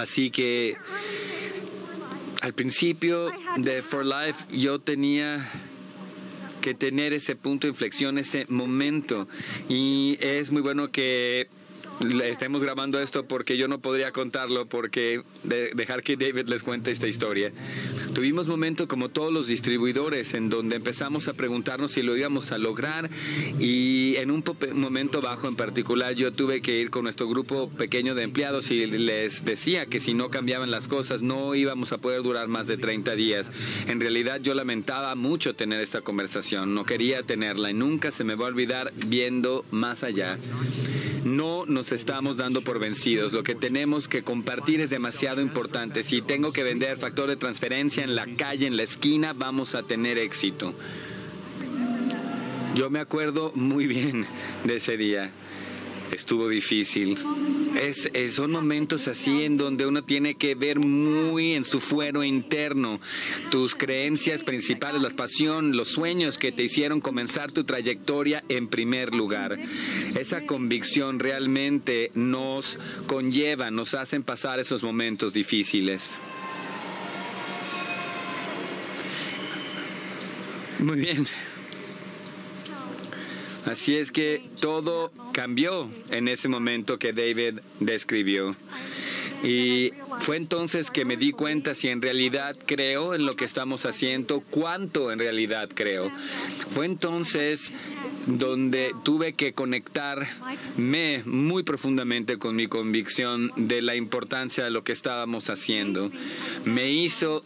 Así 0.00 0.30
que 0.30 0.76
al 2.40 2.54
principio 2.54 3.30
de 3.58 3.82
For 3.82 4.04
Life 4.04 4.46
yo 4.50 4.78
tenía 4.78 5.46
que 6.62 6.72
tener 6.74 7.12
ese 7.12 7.36
punto 7.36 7.66
de 7.66 7.72
inflexión, 7.72 8.16
ese 8.16 8.46
momento. 8.48 9.28
Y 9.68 10.16
es 10.20 10.52
muy 10.52 10.62
bueno 10.62 10.88
que 10.88 11.48
estemos 12.24 12.62
grabando 12.62 12.98
esto 12.98 13.26
porque 13.26 13.58
yo 13.58 13.68
no 13.68 13.78
podría 13.80 14.10
contarlo, 14.10 14.66
porque 14.66 15.22
dejar 15.42 16.02
que 16.02 16.16
David 16.16 16.48
les 16.48 16.62
cuente 16.62 16.90
esta 16.90 17.06
historia. 17.06 17.52
Tuvimos 18.14 18.48
momentos 18.48 18.88
como 18.88 19.08
todos 19.08 19.32
los 19.32 19.46
distribuidores 19.46 20.34
en 20.34 20.50
donde 20.50 20.76
empezamos 20.76 21.28
a 21.28 21.34
preguntarnos 21.34 21.92
si 21.92 22.02
lo 22.02 22.16
íbamos 22.16 22.50
a 22.50 22.58
lograr 22.58 23.08
y 23.60 24.16
en 24.16 24.30
un 24.30 24.42
momento 24.74 25.20
bajo 25.20 25.46
en 25.46 25.54
particular 25.54 26.14
yo 26.14 26.32
tuve 26.32 26.60
que 26.60 26.80
ir 26.80 26.90
con 26.90 27.04
nuestro 27.04 27.28
grupo 27.28 27.70
pequeño 27.70 28.14
de 28.14 28.24
empleados 28.24 28.70
y 28.70 28.86
les 28.86 29.44
decía 29.44 29.86
que 29.86 30.00
si 30.00 30.14
no 30.14 30.28
cambiaban 30.28 30.70
las 30.70 30.88
cosas 30.88 31.22
no 31.22 31.54
íbamos 31.54 31.92
a 31.92 31.98
poder 31.98 32.22
durar 32.22 32.48
más 32.48 32.66
de 32.66 32.76
30 32.76 33.14
días. 33.14 33.50
En 33.86 34.00
realidad 34.00 34.40
yo 34.40 34.54
lamentaba 34.54 35.14
mucho 35.14 35.54
tener 35.54 35.80
esta 35.80 36.00
conversación, 36.00 36.74
no 36.74 36.84
quería 36.84 37.22
tenerla 37.22 37.70
y 37.70 37.74
nunca 37.74 38.10
se 38.10 38.24
me 38.24 38.34
va 38.34 38.46
a 38.46 38.48
olvidar 38.48 38.92
viendo 38.96 39.64
más 39.70 40.02
allá. 40.02 40.38
No 41.24 41.64
nos 41.66 41.92
estamos 41.92 42.38
dando 42.38 42.62
por 42.62 42.78
vencidos. 42.78 43.32
Lo 43.32 43.42
que 43.42 43.54
tenemos 43.54 44.08
que 44.08 44.22
compartir 44.22 44.80
es 44.80 44.90
demasiado 44.90 45.42
importante. 45.42 46.02
Si 46.02 46.22
tengo 46.22 46.50
que 46.50 46.62
vender 46.62 46.96
factor 46.96 47.28
de 47.28 47.36
transferencia 47.36 47.99
en 48.04 48.14
la 48.14 48.26
calle, 48.34 48.66
en 48.66 48.76
la 48.76 48.82
esquina, 48.82 49.32
vamos 49.32 49.74
a 49.74 49.82
tener 49.82 50.18
éxito. 50.18 50.74
Yo 52.74 52.90
me 52.90 53.00
acuerdo 53.00 53.52
muy 53.54 53.86
bien 53.86 54.26
de 54.64 54.76
ese 54.76 54.96
día 54.96 55.32
estuvo 56.12 56.48
difícil. 56.48 57.18
Es, 57.76 58.10
son 58.34 58.50
momentos 58.50 59.08
así 59.08 59.42
en 59.42 59.56
donde 59.56 59.86
uno 59.86 60.02
tiene 60.02 60.34
que 60.34 60.54
ver 60.54 60.78
muy 60.80 61.54
en 61.54 61.64
su 61.64 61.80
fuero 61.80 62.24
interno 62.24 63.00
tus 63.50 63.74
creencias 63.74 64.42
principales, 64.42 65.02
la 65.02 65.10
pasión, 65.10 65.76
los 65.76 65.88
sueños 65.88 66.38
que 66.38 66.52
te 66.52 66.64
hicieron 66.64 67.00
comenzar 67.00 67.52
tu 67.52 67.64
trayectoria 67.64 68.42
en 68.48 68.68
primer 68.68 69.14
lugar. 69.14 69.58
Esa 70.18 70.46
convicción 70.46 71.18
realmente 71.18 72.10
nos 72.14 72.78
conlleva, 73.06 73.70
nos 73.70 73.94
hacen 73.94 74.22
pasar 74.22 74.58
esos 74.58 74.82
momentos 74.82 75.32
difíciles. 75.32 76.16
Muy 80.82 80.96
bien. 80.96 81.26
Así 83.66 83.96
es 83.96 84.10
que 84.10 84.42
todo 84.60 85.12
cambió 85.32 85.90
en 86.10 86.28
ese 86.28 86.48
momento 86.48 86.98
que 86.98 87.12
David 87.12 87.60
describió. 87.78 88.56
Y 89.42 89.92
fue 90.20 90.36
entonces 90.36 90.90
que 90.90 91.04
me 91.04 91.16
di 91.16 91.32
cuenta 91.32 91.74
si 91.74 91.88
en 91.88 92.02
realidad 92.02 92.56
creo 92.66 93.14
en 93.14 93.26
lo 93.26 93.36
que 93.36 93.44
estamos 93.44 93.86
haciendo, 93.86 94.40
cuánto 94.40 95.12
en 95.12 95.18
realidad 95.18 95.68
creo. 95.72 96.10
Fue 96.70 96.86
entonces 96.86 97.72
donde 98.26 98.94
tuve 99.02 99.34
que 99.34 99.52
conectarme 99.52 101.22
muy 101.24 101.62
profundamente 101.62 102.38
con 102.38 102.56
mi 102.56 102.66
convicción 102.66 103.50
de 103.56 103.82
la 103.82 103.94
importancia 103.96 104.64
de 104.64 104.70
lo 104.70 104.84
que 104.84 104.92
estábamos 104.92 105.48
haciendo. 105.48 106.10
Me 106.64 106.90
hizo 106.90 107.44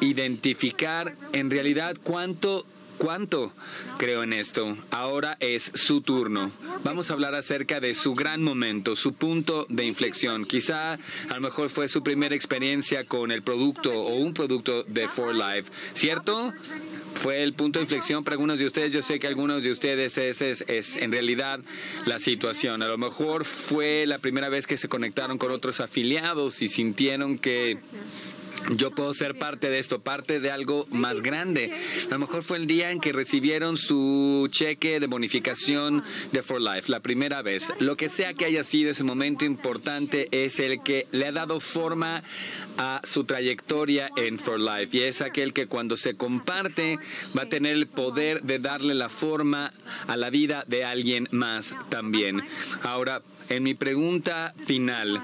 identificar 0.00 1.14
en 1.32 1.50
realidad 1.50 1.96
cuánto 2.02 2.64
cuánto 3.00 3.50
creo 3.96 4.22
en 4.22 4.34
esto. 4.34 4.76
Ahora 4.90 5.38
es 5.40 5.72
su 5.74 6.02
turno. 6.02 6.52
Vamos 6.84 7.08
a 7.08 7.14
hablar 7.14 7.34
acerca 7.34 7.80
de 7.80 7.94
su 7.94 8.14
gran 8.14 8.42
momento, 8.42 8.94
su 8.94 9.14
punto 9.14 9.66
de 9.70 9.86
inflexión. 9.86 10.44
Quizá 10.44 10.92
a 10.92 11.34
lo 11.34 11.40
mejor 11.40 11.70
fue 11.70 11.88
su 11.88 12.02
primera 12.02 12.34
experiencia 12.34 13.04
con 13.04 13.32
el 13.32 13.40
producto 13.40 13.90
o 13.90 14.16
un 14.16 14.34
producto 14.34 14.84
de 14.84 15.08
For 15.08 15.34
Life, 15.34 15.72
¿cierto? 15.94 16.52
fue 17.14 17.42
el 17.42 17.52
punto 17.52 17.78
de 17.78 17.84
inflexión 17.84 18.24
para 18.24 18.34
algunos 18.34 18.58
de 18.58 18.66
ustedes. 18.66 18.92
Yo 18.92 19.02
sé 19.02 19.18
que 19.18 19.26
algunos 19.26 19.62
de 19.62 19.70
ustedes 19.70 20.16
ese 20.16 20.50
es, 20.50 20.64
es, 20.68 20.96
en 20.96 21.12
realidad 21.12 21.60
la 22.06 22.18
situación. 22.18 22.82
A 22.82 22.88
lo 22.88 22.98
mejor 22.98 23.44
fue 23.44 24.06
la 24.06 24.18
primera 24.18 24.48
vez 24.48 24.66
que 24.66 24.76
se 24.76 24.88
conectaron 24.88 25.38
con 25.38 25.50
otros 25.52 25.80
afiliados 25.80 26.62
y 26.62 26.68
sintieron 26.68 27.38
que 27.38 27.78
yo 28.76 28.90
puedo 28.90 29.12
ser 29.14 29.38
parte 29.38 29.70
de 29.70 29.78
esto, 29.78 30.00
parte 30.00 30.40
de 30.40 30.50
algo 30.50 30.86
más 30.90 31.20
grande. 31.20 31.72
A 32.08 32.14
lo 32.14 32.20
mejor 32.20 32.42
fue 32.42 32.58
el 32.58 32.66
día 32.66 32.90
en 32.90 33.00
que 33.00 33.12
recibieron 33.12 33.76
su 33.76 34.48
cheque 34.50 35.00
de 35.00 35.06
bonificación 35.06 36.02
de 36.32 36.42
For 36.42 36.60
Life, 36.60 36.90
la 36.90 37.00
primera 37.00 37.42
vez. 37.42 37.72
Lo 37.78 37.96
que 37.96 38.08
sea 38.08 38.34
que 38.34 38.44
haya 38.44 38.62
sido 38.62 38.90
ese 38.90 39.04
momento 39.04 39.44
importante 39.44 40.28
es 40.30 40.60
el 40.60 40.82
que 40.82 41.06
le 41.12 41.26
ha 41.26 41.32
dado 41.32 41.60
forma 41.60 42.22
a 42.76 43.00
su 43.04 43.24
trayectoria 43.24 44.10
en 44.16 44.38
For 44.38 44.60
Life. 44.60 44.96
Y 44.96 45.02
es 45.02 45.20
aquel 45.20 45.52
que 45.52 45.66
cuando 45.66 45.96
se 45.96 46.14
comparte 46.14 46.98
va 47.36 47.42
a 47.42 47.48
tener 47.48 47.74
el 47.74 47.86
poder 47.86 48.42
de 48.42 48.58
darle 48.58 48.94
la 48.94 49.08
forma 49.08 49.72
a 50.06 50.16
la 50.16 50.30
vida 50.30 50.64
de 50.66 50.84
alguien 50.84 51.28
más 51.30 51.74
también. 51.88 52.42
Ahora, 52.82 53.22
en 53.48 53.62
mi 53.62 53.74
pregunta 53.74 54.54
final, 54.64 55.22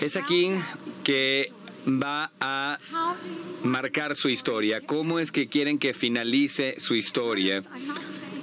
es 0.00 0.16
aquí 0.16 0.50
que 1.04 1.52
va 1.86 2.32
a 2.40 2.78
marcar 3.62 4.16
su 4.16 4.28
historia? 4.28 4.80
¿Cómo 4.80 5.18
es 5.18 5.32
que 5.32 5.46
quieren 5.48 5.78
que 5.78 5.94
finalice 5.94 6.76
su 6.78 6.94
historia? 6.94 7.62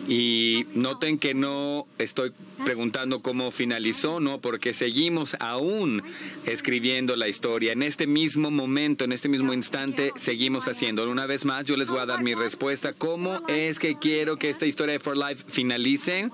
Y 0.08 0.66
noten 0.74 1.20
que 1.20 1.36
no 1.36 1.86
estoy 2.00 2.32
preguntando 2.66 3.22
cómo 3.22 3.52
finalizó, 3.52 4.20
no, 4.20 4.42
porque 4.42 4.74
seguimos 4.74 5.38
aún 5.40 6.02
escribiendo 6.48 7.16
la 7.16 7.28
historia. 7.28 7.74
En 7.74 7.84
este 7.84 8.08
mismo 8.08 8.50
momento, 8.50 9.06
en 9.06 9.12
este 9.12 9.30
mismo 9.30 9.54
instante, 9.54 10.12
seguimos 10.16 10.68
haciendo. 10.68 11.08
Una 11.08 11.28
vez 11.28 11.46
más, 11.46 11.66
yo 11.66 11.78
les 11.78 11.90
voy 11.90 12.00
a 12.00 12.08
dar 12.08 12.24
mi 12.24 12.34
respuesta. 12.34 12.94
¿Cómo 12.94 13.48
es 13.48 13.78
que 13.78 14.00
quiero 14.00 14.38
que 14.38 14.50
esta 14.50 14.66
historia 14.66 14.94
de 14.94 15.00
For 15.00 15.16
Life 15.16 15.46
finalice? 15.48 16.32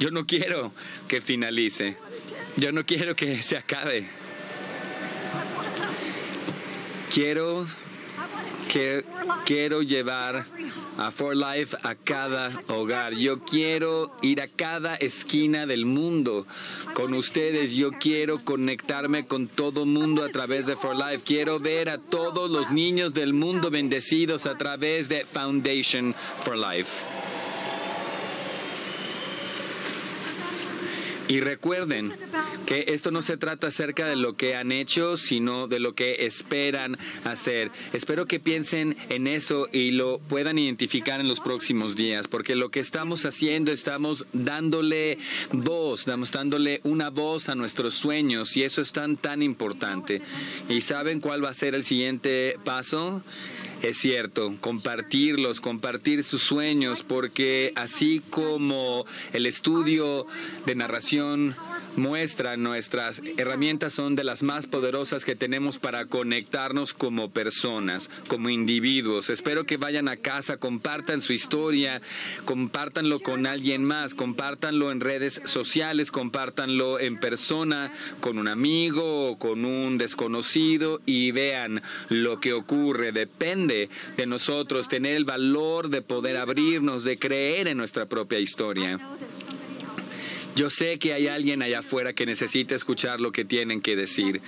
Yo 0.00 0.10
no 0.10 0.26
quiero 0.26 0.72
que 1.06 1.20
finalice. 1.20 1.98
Yo 2.56 2.72
no 2.72 2.82
quiero 2.84 3.14
que 3.14 3.42
se 3.42 3.58
acabe. 3.58 4.21
Quiero 7.12 7.66
quiero 9.44 9.82
llevar 9.82 10.46
a 10.96 11.10
For 11.10 11.36
Life 11.36 11.76
a 11.82 11.94
cada 11.94 12.62
hogar. 12.68 13.12
Yo 13.12 13.40
quiero 13.40 14.16
ir 14.22 14.40
a 14.40 14.48
cada 14.48 14.96
esquina 14.96 15.66
del 15.66 15.84
mundo 15.84 16.46
con 16.94 17.12
ustedes. 17.12 17.72
Yo 17.72 17.92
quiero 17.92 18.42
conectarme 18.44 19.26
con 19.26 19.48
todo 19.48 19.84
mundo 19.84 20.24
a 20.24 20.30
través 20.30 20.64
de 20.64 20.76
For 20.76 20.96
Life. 20.96 21.22
Quiero 21.24 21.60
ver 21.60 21.90
a 21.90 21.98
todos 21.98 22.50
los 22.50 22.70
niños 22.70 23.12
del 23.12 23.34
mundo 23.34 23.70
bendecidos 23.70 24.46
a 24.46 24.56
través 24.56 25.10
de 25.10 25.26
Foundation 25.26 26.14
for 26.38 26.56
Life. 26.56 27.21
Y 31.32 31.40
recuerden 31.40 32.12
que 32.66 32.84
esto 32.88 33.10
no 33.10 33.22
se 33.22 33.38
trata 33.38 33.68
acerca 33.68 34.06
de 34.06 34.16
lo 34.16 34.36
que 34.36 34.54
han 34.54 34.70
hecho, 34.70 35.16
sino 35.16 35.66
de 35.66 35.80
lo 35.80 35.94
que 35.94 36.26
esperan 36.26 36.98
hacer. 37.24 37.70
Espero 37.94 38.26
que 38.26 38.38
piensen 38.38 38.98
en 39.08 39.26
eso 39.26 39.66
y 39.72 39.92
lo 39.92 40.18
puedan 40.18 40.58
identificar 40.58 41.20
en 41.20 41.28
los 41.28 41.40
próximos 41.40 41.96
días, 41.96 42.28
porque 42.28 42.54
lo 42.54 42.68
que 42.68 42.80
estamos 42.80 43.24
haciendo, 43.24 43.72
estamos 43.72 44.26
dándole 44.34 45.16
voz, 45.52 46.00
estamos 46.00 46.32
dándole 46.32 46.82
una 46.84 47.08
voz 47.08 47.48
a 47.48 47.54
nuestros 47.54 47.94
sueños 47.94 48.54
y 48.58 48.64
eso 48.64 48.82
es 48.82 48.92
tan, 48.92 49.16
tan 49.16 49.42
importante. 49.42 50.20
¿Y 50.68 50.82
saben 50.82 51.18
cuál 51.18 51.42
va 51.42 51.48
a 51.48 51.54
ser 51.54 51.74
el 51.74 51.84
siguiente 51.84 52.58
paso? 52.62 53.22
Es 53.82 53.98
cierto, 53.98 54.54
compartirlos, 54.60 55.60
compartir 55.60 56.22
sus 56.22 56.42
sueños, 56.44 57.02
porque 57.02 57.72
así 57.74 58.22
como 58.30 59.04
el 59.32 59.46
estudio 59.46 60.24
de 60.66 60.76
narración 60.76 61.56
muestra 61.96 62.56
nuestras 62.56 63.22
herramientas 63.36 63.92
son 63.92 64.16
de 64.16 64.24
las 64.24 64.42
más 64.42 64.66
poderosas 64.66 65.24
que 65.24 65.36
tenemos 65.36 65.78
para 65.78 66.06
conectarnos 66.06 66.94
como 66.94 67.30
personas, 67.30 68.10
como 68.28 68.48
individuos. 68.48 69.30
Espero 69.30 69.64
que 69.64 69.76
vayan 69.76 70.08
a 70.08 70.16
casa, 70.16 70.56
compartan 70.56 71.20
su 71.20 71.32
historia, 71.32 72.00
compártanlo 72.44 73.20
con 73.20 73.46
alguien 73.46 73.84
más, 73.84 74.14
compártanlo 74.14 74.90
en 74.90 75.00
redes 75.00 75.40
sociales, 75.44 76.10
compártanlo 76.10 76.98
en 76.98 77.18
persona 77.18 77.92
con 78.20 78.38
un 78.38 78.48
amigo 78.48 79.30
o 79.30 79.38
con 79.38 79.64
un 79.64 79.98
desconocido 79.98 81.00
y 81.06 81.30
vean 81.32 81.82
lo 82.08 82.40
que 82.40 82.52
ocurre. 82.52 83.12
Depende 83.12 83.88
de 84.16 84.26
nosotros 84.26 84.88
tener 84.88 85.16
el 85.16 85.24
valor 85.24 85.88
de 85.88 86.02
poder 86.02 86.36
abrirnos, 86.36 87.04
de 87.04 87.18
creer 87.18 87.68
en 87.68 87.76
nuestra 87.76 88.06
propia 88.06 88.38
historia. 88.38 88.98
Yo 90.54 90.68
sé 90.68 90.98
que 90.98 91.14
hay 91.14 91.28
alguien 91.28 91.62
allá 91.62 91.78
afuera 91.78 92.12
que 92.12 92.26
necesita 92.26 92.74
escuchar 92.74 93.20
lo 93.20 93.32
que 93.32 93.44
tienen 93.44 93.80
que 93.80 93.96
decir 93.96 94.42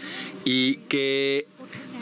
y 0.45 0.77
que 0.89 1.47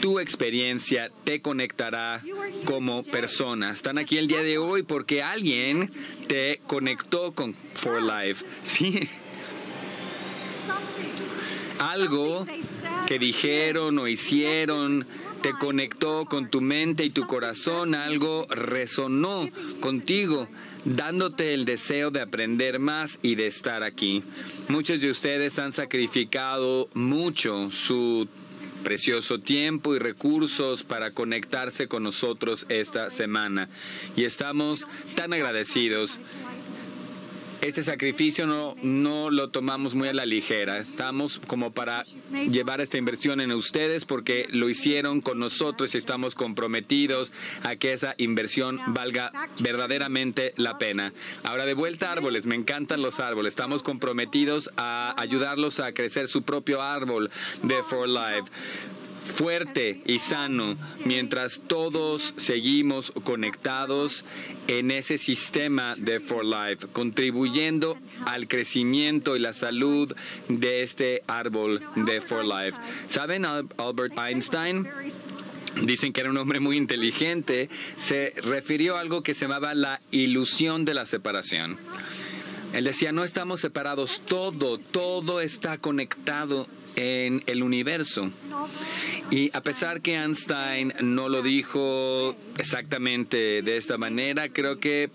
tu 0.01 0.19
experiencia 0.19 1.09
te 1.23 1.41
conectará 1.41 2.21
como 2.65 3.03
persona. 3.03 3.71
Están 3.71 3.97
aquí 3.97 4.17
el 4.17 4.27
día 4.27 4.43
de 4.43 4.57
hoy 4.57 4.83
porque 4.83 5.23
alguien 5.23 5.89
te 6.27 6.59
conectó 6.67 7.31
con 7.31 7.53
For 7.53 8.01
Life. 8.01 8.45
Sí. 8.63 9.07
Algo 11.79 12.45
que 13.07 13.19
dijeron 13.19 13.97
o 13.99 14.07
hicieron 14.07 15.07
te 15.41 15.51
conectó 15.51 16.25
con 16.25 16.49
tu 16.49 16.61
mente 16.61 17.03
y 17.03 17.09
tu 17.09 17.27
corazón, 17.27 17.95
algo 17.95 18.47
resonó 18.49 19.49
contigo 19.81 20.47
dándote 20.85 21.53
el 21.53 21.65
deseo 21.65 22.11
de 22.11 22.21
aprender 22.21 22.79
más 22.79 23.19
y 23.21 23.35
de 23.35 23.47
estar 23.47 23.83
aquí. 23.83 24.23
Muchos 24.67 25.01
de 25.01 25.09
ustedes 25.09 25.59
han 25.59 25.71
sacrificado 25.71 26.89
mucho 26.93 27.71
su 27.71 28.27
precioso 28.83 29.39
tiempo 29.39 29.95
y 29.95 29.99
recursos 29.99 30.83
para 30.83 31.11
conectarse 31.11 31.87
con 31.87 32.03
nosotros 32.03 32.65
esta 32.69 33.09
semana 33.09 33.69
y 34.15 34.25
estamos 34.25 34.85
tan 35.15 35.31
agradecidos 35.31 36.19
este 37.63 37.83
sacrificio 37.83 38.45
no, 38.45 38.75
no 38.81 39.29
lo 39.29 39.49
tomamos 39.49 39.95
muy 39.95 40.09
a 40.09 40.13
la 40.13 40.25
ligera. 40.25 40.79
Estamos 40.79 41.39
como 41.47 41.71
para 41.71 42.03
llevar 42.51 42.81
esta 42.81 42.97
inversión 42.97 43.39
en 43.39 43.51
ustedes 43.53 44.03
porque 44.03 44.47
lo 44.51 44.69
hicieron 44.69 45.21
con 45.21 45.39
nosotros 45.39 45.95
y 45.95 45.97
estamos 45.97 46.35
comprometidos 46.35 47.31
a 47.63 47.77
que 47.77 47.93
esa 47.93 48.15
inversión 48.17 48.79
valga 48.87 49.31
verdaderamente 49.61 50.53
la 50.57 50.77
pena. 50.77 51.13
Ahora 51.43 51.65
de 51.65 51.73
vuelta 51.73 52.11
árboles, 52.11 52.45
me 52.45 52.55
encantan 52.55 53.01
los 53.01 53.19
árboles. 53.19 53.53
Estamos 53.53 53.81
comprometidos 53.81 54.69
a 54.75 55.15
ayudarlos 55.17 55.79
a 55.79 55.93
crecer 55.93 56.27
su 56.27 56.41
propio 56.41 56.81
árbol 56.81 57.31
de 57.61 57.81
For 57.83 58.09
Life 58.09 58.51
fuerte 59.23 60.01
y 60.05 60.19
sano 60.19 60.75
mientras 61.05 61.61
todos 61.67 62.33
seguimos 62.37 63.11
conectados 63.23 64.25
en 64.67 64.91
ese 64.91 65.17
sistema 65.17 65.95
de 65.97 66.19
For 66.19 66.45
Life, 66.45 66.87
contribuyendo 66.91 67.97
al 68.25 68.47
crecimiento 68.47 69.35
y 69.35 69.39
la 69.39 69.53
salud 69.53 70.15
de 70.47 70.83
este 70.83 71.23
árbol 71.27 71.81
de 71.95 72.21
For 72.21 72.45
Life. 72.45 72.77
¿Saben 73.07 73.45
Albert 73.45 74.17
Einstein? 74.17 74.87
Dicen 75.81 76.13
que 76.13 76.21
era 76.21 76.29
un 76.29 76.37
hombre 76.37 76.59
muy 76.59 76.77
inteligente, 76.77 77.67
se 77.95 78.33
refirió 78.43 78.95
a 78.95 78.99
algo 78.99 79.23
que 79.23 79.33
se 79.33 79.45
llamaba 79.45 79.73
la 79.73 79.99
ilusión 80.11 80.85
de 80.85 80.93
la 80.93 81.05
separación. 81.07 81.79
Él 82.73 82.85
decía, 82.85 83.11
no 83.11 83.23
estamos 83.23 83.59
separados, 83.59 84.21
todo, 84.25 84.77
todo 84.77 85.41
está 85.41 85.77
conectado 85.77 86.67
en 86.95 87.43
el 87.47 87.63
universo. 87.63 88.31
Y 89.31 89.55
a 89.55 89.61
pesar 89.61 90.01
que 90.01 90.15
Einstein 90.15 90.93
no 91.01 91.29
lo 91.29 91.41
dijo 91.41 92.35
exactamente 92.57 93.61
de 93.61 93.77
esta 93.77 93.97
manera, 93.97 94.49
creo 94.49 94.79
que 94.79 95.09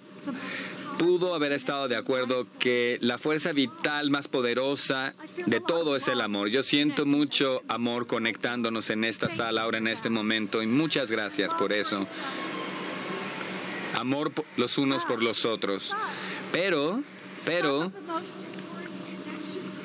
pudo 0.99 1.35
haber 1.35 1.53
estado 1.53 1.87
de 1.87 1.97
acuerdo 1.97 2.47
que 2.59 2.99
la 3.01 3.19
fuerza 3.19 3.53
vital 3.53 4.11
más 4.11 4.27
poderosa 4.27 5.15
de 5.47 5.61
todo 5.61 5.95
es 5.95 6.09
el 6.09 6.21
amor. 6.21 6.49
Yo 6.49 6.63
siento 6.63 7.07
mucho 7.07 7.63
amor 7.69 8.07
conectándonos 8.07 8.91
en 8.91 9.05
esta 9.05 9.29
sala 9.31 9.63
ahora 9.63 9.79
en 9.79 9.87
este 9.87 10.11
momento 10.11 10.63
y 10.63 10.67
muchas 10.67 11.11
gracias 11.11 11.55
por 11.55 11.73
eso. 11.73 12.07
Amor 13.95 14.33
los 14.57 14.77
unos 14.79 15.05
por 15.05 15.23
los 15.23 15.45
otros. 15.45 15.95
Pero 16.53 17.03
pero 17.45 17.93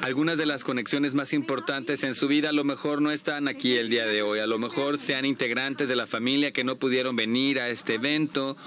algunas 0.04 0.38
de 0.38 0.46
las 0.46 0.66
conexiones 0.66 1.14
más 1.14 1.32
importantes 1.32 2.04
en 2.04 2.14
su 2.14 2.28
vida 2.28 2.50
a 2.50 2.52
lo 2.52 2.66
mejor 2.66 3.02
no 3.02 3.10
están 3.10 3.48
aquí 3.48 3.78
el 3.78 3.90
día 3.90 4.06
de 4.06 4.22
hoy. 4.22 4.40
A 4.40 4.48
lo 4.48 4.60
mejor 4.60 4.98
sean 4.98 5.24
integrantes 5.24 5.88
de 5.88 5.96
la 5.96 6.08
familia 6.08 6.52
que 6.52 6.66
no 6.66 6.76
pudieron 6.76 7.16
venir 7.16 7.62
a 7.62 7.70
este 7.70 7.94
evento 7.94 8.58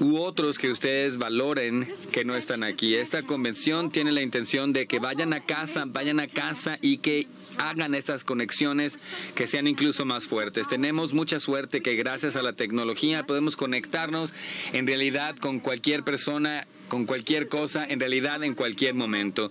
u 0.00 0.18
otros 0.18 0.58
que 0.58 0.70
ustedes 0.70 1.16
valoren 1.16 1.88
que 2.12 2.26
no 2.26 2.36
están 2.36 2.62
aquí. 2.62 2.94
Esta 2.94 3.22
convención 3.22 3.90
tiene 3.90 4.12
la 4.12 4.20
intención 4.20 4.74
de 4.74 4.86
que 4.86 4.98
vayan 4.98 5.32
a 5.32 5.40
casa, 5.40 5.84
vayan 5.86 6.20
a 6.20 6.28
casa 6.28 6.78
y 6.82 6.98
que 6.98 7.26
hagan 7.56 7.94
estas 7.94 8.22
conexiones 8.22 8.98
que 9.34 9.46
sean 9.46 9.66
incluso 9.66 10.04
más 10.04 10.24
fuertes. 10.24 10.68
Tenemos 10.68 11.14
mucha 11.14 11.40
suerte 11.40 11.80
que 11.80 11.96
gracias 11.96 12.36
a 12.36 12.42
la 12.42 12.52
tecnología 12.52 13.24
podemos 13.24 13.56
conectarnos 13.56 14.34
en 14.74 14.86
realidad 14.86 15.36
con 15.36 15.60
cualquier 15.60 16.04
persona 16.04 16.66
con 16.90 17.06
cualquier 17.06 17.48
cosa, 17.48 17.86
en 17.88 17.98
realidad 18.00 18.44
en 18.44 18.54
cualquier 18.54 18.92
momento. 18.92 19.50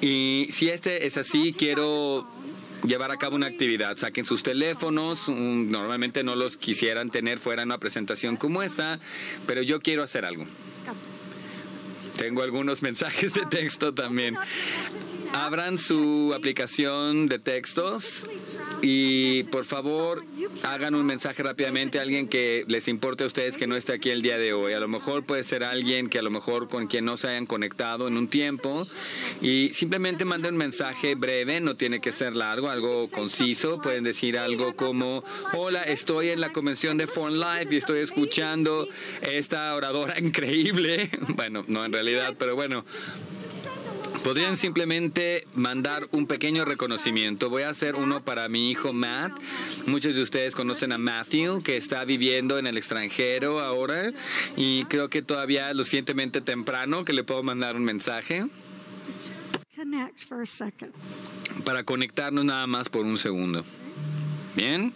Y 0.00 0.48
si 0.50 0.70
este 0.70 1.06
es 1.06 1.18
así, 1.18 1.52
quiero 1.52 2.26
llevar 2.86 3.10
a 3.10 3.18
cabo 3.18 3.36
una 3.36 3.46
actividad. 3.46 3.96
Saquen 3.96 4.24
sus 4.24 4.42
teléfonos, 4.42 5.28
normalmente 5.28 6.22
no 6.22 6.34
los 6.34 6.56
quisieran 6.56 7.10
tener 7.10 7.38
fuera 7.38 7.62
en 7.62 7.68
una 7.68 7.78
presentación 7.78 8.36
como 8.36 8.62
esta, 8.62 8.98
pero 9.46 9.60
yo 9.60 9.80
quiero 9.80 10.02
hacer 10.02 10.24
algo. 10.24 10.46
Tengo 12.16 12.42
algunos 12.42 12.80
mensajes 12.80 13.34
de 13.34 13.44
texto 13.44 13.92
también. 13.92 14.38
Abran 15.32 15.78
su 15.78 16.32
aplicación 16.34 17.28
de 17.28 17.38
textos 17.38 18.24
y 18.82 19.44
por 19.44 19.64
favor 19.64 20.24
hagan 20.62 20.94
un 20.94 21.06
mensaje 21.06 21.42
rápidamente 21.42 21.98
a 21.98 22.02
alguien 22.02 22.28
que 22.28 22.64
les 22.68 22.88
importe 22.88 23.24
a 23.24 23.26
ustedes 23.26 23.56
que 23.56 23.66
no 23.66 23.76
esté 23.76 23.92
aquí 23.92 24.10
el 24.10 24.22
día 24.22 24.38
de 24.38 24.52
hoy. 24.52 24.72
A 24.72 24.80
lo 24.80 24.88
mejor 24.88 25.24
puede 25.24 25.44
ser 25.44 25.64
alguien 25.64 26.08
que 26.08 26.18
a 26.18 26.22
lo 26.22 26.30
mejor 26.30 26.68
con 26.68 26.86
quien 26.86 27.04
no 27.04 27.16
se 27.16 27.28
hayan 27.28 27.46
conectado 27.46 28.08
en 28.08 28.16
un 28.16 28.28
tiempo 28.28 28.86
y 29.40 29.70
simplemente 29.72 30.24
manden 30.24 30.54
un 30.54 30.58
mensaje 30.58 31.14
breve, 31.14 31.60
no 31.60 31.76
tiene 31.76 32.00
que 32.00 32.12
ser 32.12 32.36
largo, 32.36 32.68
algo 32.68 33.08
conciso. 33.10 33.80
Pueden 33.80 34.04
decir 34.04 34.38
algo 34.38 34.74
como, 34.76 35.24
hola, 35.52 35.82
estoy 35.82 36.30
en 36.30 36.40
la 36.40 36.52
convención 36.52 36.96
de 36.96 37.06
Foreign 37.06 37.40
Life 37.40 37.74
y 37.74 37.76
estoy 37.78 38.00
escuchando 38.00 38.88
esta 39.22 39.74
oradora 39.74 40.18
increíble. 40.20 41.10
Bueno, 41.36 41.64
no 41.68 41.84
en 41.84 41.92
realidad, 41.92 42.34
pero 42.38 42.54
bueno, 42.54 42.84
Podrían 44.26 44.56
simplemente 44.56 45.46
mandar 45.54 46.08
un 46.10 46.26
pequeño 46.26 46.64
reconocimiento. 46.64 47.48
Voy 47.48 47.62
a 47.62 47.68
hacer 47.68 47.94
uno 47.94 48.24
para 48.24 48.48
mi 48.48 48.72
hijo 48.72 48.92
Matt. 48.92 49.30
Muchos 49.86 50.16
de 50.16 50.22
ustedes 50.22 50.56
conocen 50.56 50.90
a 50.90 50.98
Matthew, 50.98 51.62
que 51.62 51.76
está 51.76 52.04
viviendo 52.04 52.58
en 52.58 52.66
el 52.66 52.76
extranjero 52.76 53.60
ahora 53.60 54.12
y 54.56 54.82
creo 54.86 55.08
que 55.10 55.22
todavía 55.22 55.72
lo 55.74 55.84
suficientemente 55.84 56.40
temprano 56.40 57.04
que 57.04 57.12
le 57.12 57.22
puedo 57.22 57.44
mandar 57.44 57.76
un 57.76 57.84
mensaje. 57.84 58.48
Para 61.64 61.84
conectarnos 61.84 62.44
nada 62.44 62.66
más 62.66 62.88
por 62.88 63.06
un 63.06 63.18
segundo. 63.18 63.64
¿Bien? 64.56 64.92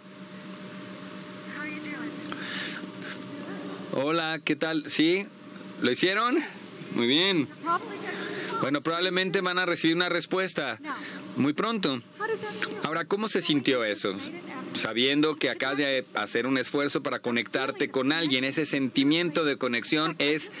Hola, 3.93 4.41
¿qué 4.43 4.57
tal? 4.57 4.89
¿Sí? 4.89 5.25
¿Lo 5.79 5.89
hicieron? 5.89 6.37
Muy 6.95 7.07
bien. 7.07 7.47
Bueno, 8.61 8.81
probablemente 8.81 9.41
van 9.41 9.57
a 9.57 9.65
recibir 9.65 9.95
una 9.95 10.09
respuesta 10.09 10.79
muy 11.35 11.53
pronto. 11.53 12.01
Ahora, 12.83 13.05
¿cómo 13.05 13.27
se 13.27 13.41
sintió 13.41 13.83
eso? 13.83 14.13
Sabiendo 14.73 15.35
que 15.35 15.49
acabas 15.49 15.77
de 15.77 16.05
hacer 16.13 16.45
un 16.45 16.57
esfuerzo 16.57 17.01
para 17.01 17.19
conectarte 17.19 17.89
con 17.89 18.11
alguien, 18.11 18.43
ese 18.43 18.65
sentimiento 18.65 19.43
de 19.45 19.57
conexión 19.57 20.15
es 20.19 20.51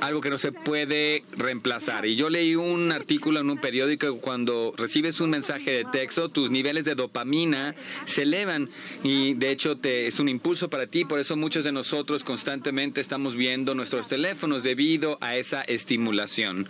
algo 0.00 0.20
que 0.20 0.30
no 0.30 0.38
se 0.38 0.52
puede 0.52 1.24
reemplazar. 1.32 2.06
Y 2.06 2.16
yo 2.16 2.30
leí 2.30 2.54
un 2.54 2.92
artículo 2.92 3.40
en 3.40 3.50
un 3.50 3.58
periódico 3.58 4.18
cuando 4.18 4.74
recibes 4.76 5.20
un 5.20 5.30
mensaje 5.30 5.70
de 5.70 5.84
texto, 5.84 6.28
tus 6.28 6.50
niveles 6.50 6.84
de 6.84 6.94
dopamina 6.94 7.74
se 8.04 8.22
elevan 8.22 8.68
y 9.02 9.34
de 9.34 9.50
hecho 9.50 9.76
te, 9.76 10.06
es 10.06 10.18
un 10.20 10.28
impulso 10.28 10.68
para 10.68 10.86
ti. 10.86 11.04
Por 11.04 11.18
eso 11.18 11.36
muchos 11.36 11.64
de 11.64 11.72
nosotros 11.72 12.24
constantemente 12.24 13.00
estamos 13.00 13.36
viendo 13.36 13.74
nuestros 13.74 14.08
teléfonos 14.08 14.62
debido 14.62 15.18
a 15.20 15.36
esa 15.36 15.62
estimulación. 15.62 16.68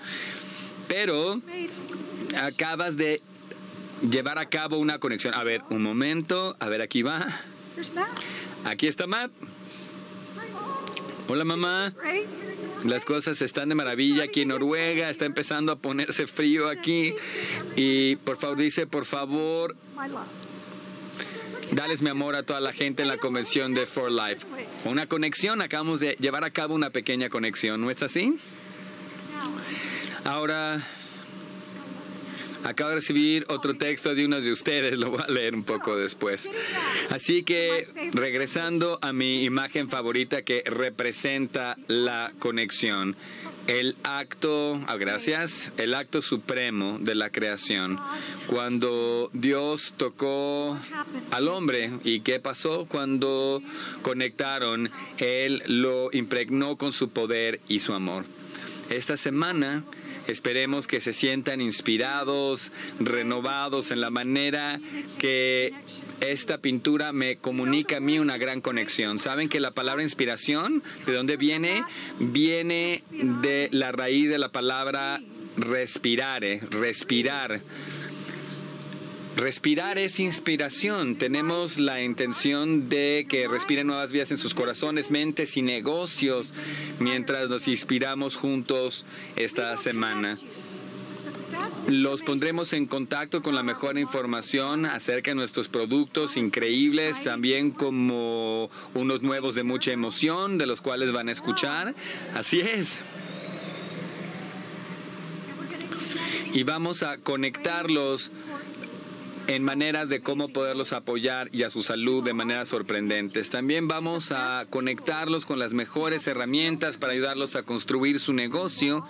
Pero 0.88 1.40
acabas 2.40 2.96
de 2.96 3.20
llevar 4.08 4.38
a 4.38 4.48
cabo 4.48 4.78
una 4.78 4.98
conexión. 4.98 5.34
A 5.34 5.42
ver, 5.42 5.62
un 5.70 5.82
momento. 5.82 6.56
A 6.60 6.68
ver, 6.68 6.80
aquí 6.80 7.02
va. 7.02 7.26
Aquí 8.64 8.86
está 8.86 9.06
Matt. 9.06 9.30
Hola 11.28 11.44
mamá. 11.44 11.92
Las 12.87 13.05
cosas 13.05 13.43
están 13.43 13.68
de 13.68 13.74
maravilla 13.74 14.24
aquí 14.24 14.43
en 14.43 14.49
Noruega, 14.49 15.11
está 15.11 15.24
empezando 15.24 15.72
a 15.72 15.76
ponerse 15.76 16.26
frío 16.26 16.68
aquí. 16.68 17.14
Y 17.74 18.16
por 18.16 18.37
favor, 18.37 18.57
dice, 18.57 18.87
por 18.87 19.05
favor, 19.05 19.74
dales 21.72 22.03
mi 22.03 22.11
amor 22.11 22.37
a 22.37 22.45
toda 22.45 22.61
la 22.61 22.72
gente 22.72 23.03
en 23.03 23.09
la 23.09 23.18
convención 23.18 23.74
de 23.74 23.87
For 23.87 24.11
Life. 24.11 24.47
Una 24.84 25.07
conexión, 25.07 25.62
acabamos 25.62 26.01
de 26.01 26.16
llevar 26.20 26.45
a 26.45 26.51
cabo 26.51 26.74
una 26.74 26.91
pequeña 26.91 27.28
conexión, 27.28 27.80
¿no 27.80 27.91
es 27.91 28.03
así? 28.03 28.39
Ahora, 30.24 30.87
Acabo 32.66 32.90
de 32.90 32.96
recibir 32.96 33.46
otro 33.48 33.74
texto 33.74 34.12
de 34.16 34.24
uno 34.24 34.40
de 34.40 34.50
ustedes, 34.50 34.98
lo 34.98 35.10
voy 35.10 35.22
a 35.22 35.30
leer 35.30 35.54
un 35.54 35.62
poco 35.62 35.96
después. 35.96 36.48
Así 37.10 37.44
que 37.44 37.86
regresando 38.12 38.98
a 39.02 39.12
mi 39.12 39.44
imagen 39.44 39.88
favorita 39.88 40.42
que 40.42 40.64
representa 40.66 41.76
la 41.86 42.32
conexión, 42.40 43.14
el 43.68 43.94
acto, 44.02 44.80
ah, 44.88 44.96
gracias, 44.96 45.70
el 45.76 45.94
acto 45.94 46.22
supremo 46.22 46.98
de 47.00 47.14
la 47.14 47.30
creación. 47.30 48.00
Cuando 48.48 49.30
Dios 49.32 49.94
tocó 49.96 50.76
al 51.30 51.46
hombre 51.46 51.92
y 52.02 52.20
qué 52.20 52.40
pasó 52.40 52.86
cuando 52.86 53.62
conectaron, 54.02 54.90
Él 55.18 55.62
lo 55.66 56.10
impregnó 56.12 56.76
con 56.76 56.90
su 56.90 57.10
poder 57.10 57.60
y 57.68 57.78
su 57.78 57.92
amor. 57.92 58.24
Esta 58.90 59.16
semana 59.16 59.84
Esperemos 60.26 60.86
que 60.86 61.00
se 61.00 61.12
sientan 61.12 61.60
inspirados, 61.60 62.72
renovados 62.98 63.90
en 63.90 64.00
la 64.00 64.10
manera 64.10 64.80
que 65.18 65.72
esta 66.20 66.58
pintura 66.58 67.12
me 67.12 67.36
comunica 67.36 67.98
a 67.98 68.00
mí 68.00 68.18
una 68.18 68.36
gran 68.36 68.60
conexión. 68.60 69.18
¿Saben 69.18 69.48
que 69.48 69.60
la 69.60 69.70
palabra 69.70 70.02
inspiración, 70.02 70.82
de 71.06 71.12
dónde 71.12 71.36
viene? 71.36 71.82
Viene 72.18 73.02
de 73.10 73.68
la 73.72 73.92
raíz 73.92 74.28
de 74.28 74.38
la 74.38 74.50
palabra 74.50 75.20
respirare, 75.56 76.60
respirar. 76.70 77.60
Respirar 79.37 79.99
es 79.99 80.18
inspiración. 80.18 81.16
Tenemos 81.16 81.76
la 81.76 82.03
intención 82.03 82.89
de 82.89 83.26
que 83.28 83.47
respiren 83.47 83.87
nuevas 83.87 84.11
vidas 84.11 84.30
en 84.30 84.39
sus 84.39 84.55
corazones, 84.55 85.11
mentes 85.11 85.59
y 85.59 85.62
negocios 85.62 86.55
mientras 87.01 87.51
nos 87.51 87.68
inspiramos 87.68 88.34
juntos 88.34 89.05
esta 89.37 89.76
semana. 89.76 90.39
Los 91.87 92.22
pondremos 92.22 92.72
en 92.72 92.87
contacto 92.87 93.43
con 93.43 93.55
la 93.55 93.62
mejor 93.62 93.99
información 93.99 94.87
acerca 94.87 95.32
de 95.32 95.34
nuestros 95.34 95.68
productos 95.68 96.39
increíbles, 96.39 97.22
también 97.22 97.72
como 97.72 98.70
unos 98.95 99.20
nuevos 99.20 99.55
de 99.55 99.64
mucha 99.64 99.93
emoción, 99.93 100.57
de 100.57 100.64
los 100.64 100.80
cuales 100.80 101.12
van 101.12 101.28
a 101.28 101.32
escuchar. 101.32 101.95
Así 102.34 102.61
es. 102.61 103.03
Y 106.55 106.62
vamos 106.62 107.03
a 107.03 107.18
conectarlos 107.18 108.32
en 109.47 109.62
maneras 109.62 110.09
de 110.09 110.20
cómo 110.20 110.49
poderlos 110.49 110.92
apoyar 110.92 111.49
y 111.53 111.62
a 111.62 111.70
su 111.70 111.82
salud 111.82 112.24
de 112.24 112.32
maneras 112.32 112.68
sorprendentes. 112.68 113.51
También 113.51 113.88
vamos 113.88 114.32
a 114.32 114.66
conectarlos 114.68 115.47
con 115.47 115.59
las 115.59 115.72
mejores 115.72 116.26
herramientas 116.26 116.97
para 116.97 117.12
ayudarlos 117.12 117.57
a 117.57 117.62
construir 117.62 118.20
su 118.20 118.32
negocio 118.32 119.07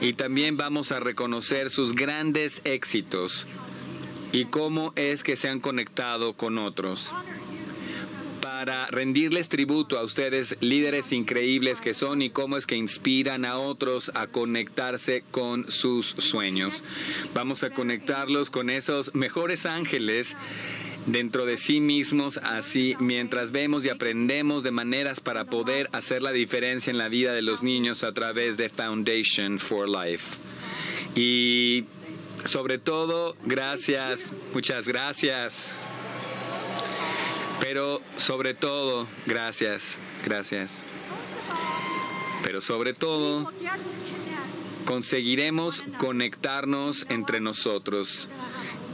y 0.00 0.14
también 0.14 0.56
vamos 0.56 0.92
a 0.92 1.00
reconocer 1.00 1.70
sus 1.70 1.94
grandes 1.94 2.60
éxitos 2.64 3.46
y 4.32 4.46
cómo 4.46 4.92
es 4.96 5.22
que 5.22 5.36
se 5.36 5.48
han 5.48 5.60
conectado 5.60 6.34
con 6.34 6.58
otros 6.58 7.12
para 8.62 8.86
rendirles 8.86 9.48
tributo 9.48 9.98
a 9.98 10.04
ustedes, 10.04 10.56
líderes 10.60 11.10
increíbles 11.10 11.80
que 11.80 11.94
son 11.94 12.22
y 12.22 12.30
cómo 12.30 12.56
es 12.56 12.64
que 12.64 12.76
inspiran 12.76 13.44
a 13.44 13.58
otros 13.58 14.12
a 14.14 14.28
conectarse 14.28 15.24
con 15.32 15.68
sus 15.68 16.14
sueños. 16.18 16.84
Vamos 17.34 17.64
a 17.64 17.70
conectarlos 17.70 18.50
con 18.50 18.70
esos 18.70 19.16
mejores 19.16 19.66
ángeles 19.66 20.36
dentro 21.06 21.44
de 21.44 21.56
sí 21.56 21.80
mismos, 21.80 22.36
así 22.36 22.94
mientras 23.00 23.50
vemos 23.50 23.84
y 23.84 23.88
aprendemos 23.88 24.62
de 24.62 24.70
maneras 24.70 25.18
para 25.18 25.44
poder 25.44 25.88
hacer 25.90 26.22
la 26.22 26.30
diferencia 26.30 26.92
en 26.92 26.98
la 26.98 27.08
vida 27.08 27.32
de 27.32 27.42
los 27.42 27.64
niños 27.64 28.04
a 28.04 28.12
través 28.12 28.56
de 28.58 28.68
Foundation 28.68 29.58
for 29.58 29.88
Life. 29.88 30.36
Y 31.16 31.86
sobre 32.44 32.78
todo, 32.78 33.34
gracias, 33.44 34.32
muchas 34.54 34.86
gracias. 34.86 35.72
Pero 37.62 38.02
sobre 38.16 38.54
todo, 38.54 39.06
gracias, 39.24 39.96
gracias. 40.24 40.84
Pero 42.42 42.60
sobre 42.60 42.92
todo, 42.92 43.52
conseguiremos 44.84 45.84
conectarnos 45.96 47.06
entre 47.08 47.38
nosotros 47.38 48.28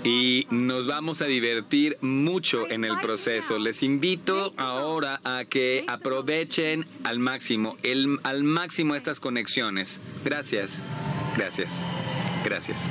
y 0.05 0.47
nos 0.51 0.87
vamos 0.87 1.23
a 1.23 1.25
divertir 1.25 1.97
mucho 2.03 2.69
en 2.71 2.85
el 2.85 2.99
proceso. 3.01 3.59
Les 3.59 3.83
invito 3.83 4.53
ahora 4.59 5.19
a 5.25 5.47
que 5.47 5.87
aprovechen 5.89 6.87
al 7.05 7.21
máximo, 7.21 7.79
el, 7.83 8.19
al 8.23 8.45
máximo 8.45 8.95
estas 8.95 9.19
conexiones. 9.19 9.99
Gracias, 10.27 10.83
gracias, 11.37 11.87
gracias. 12.45 12.85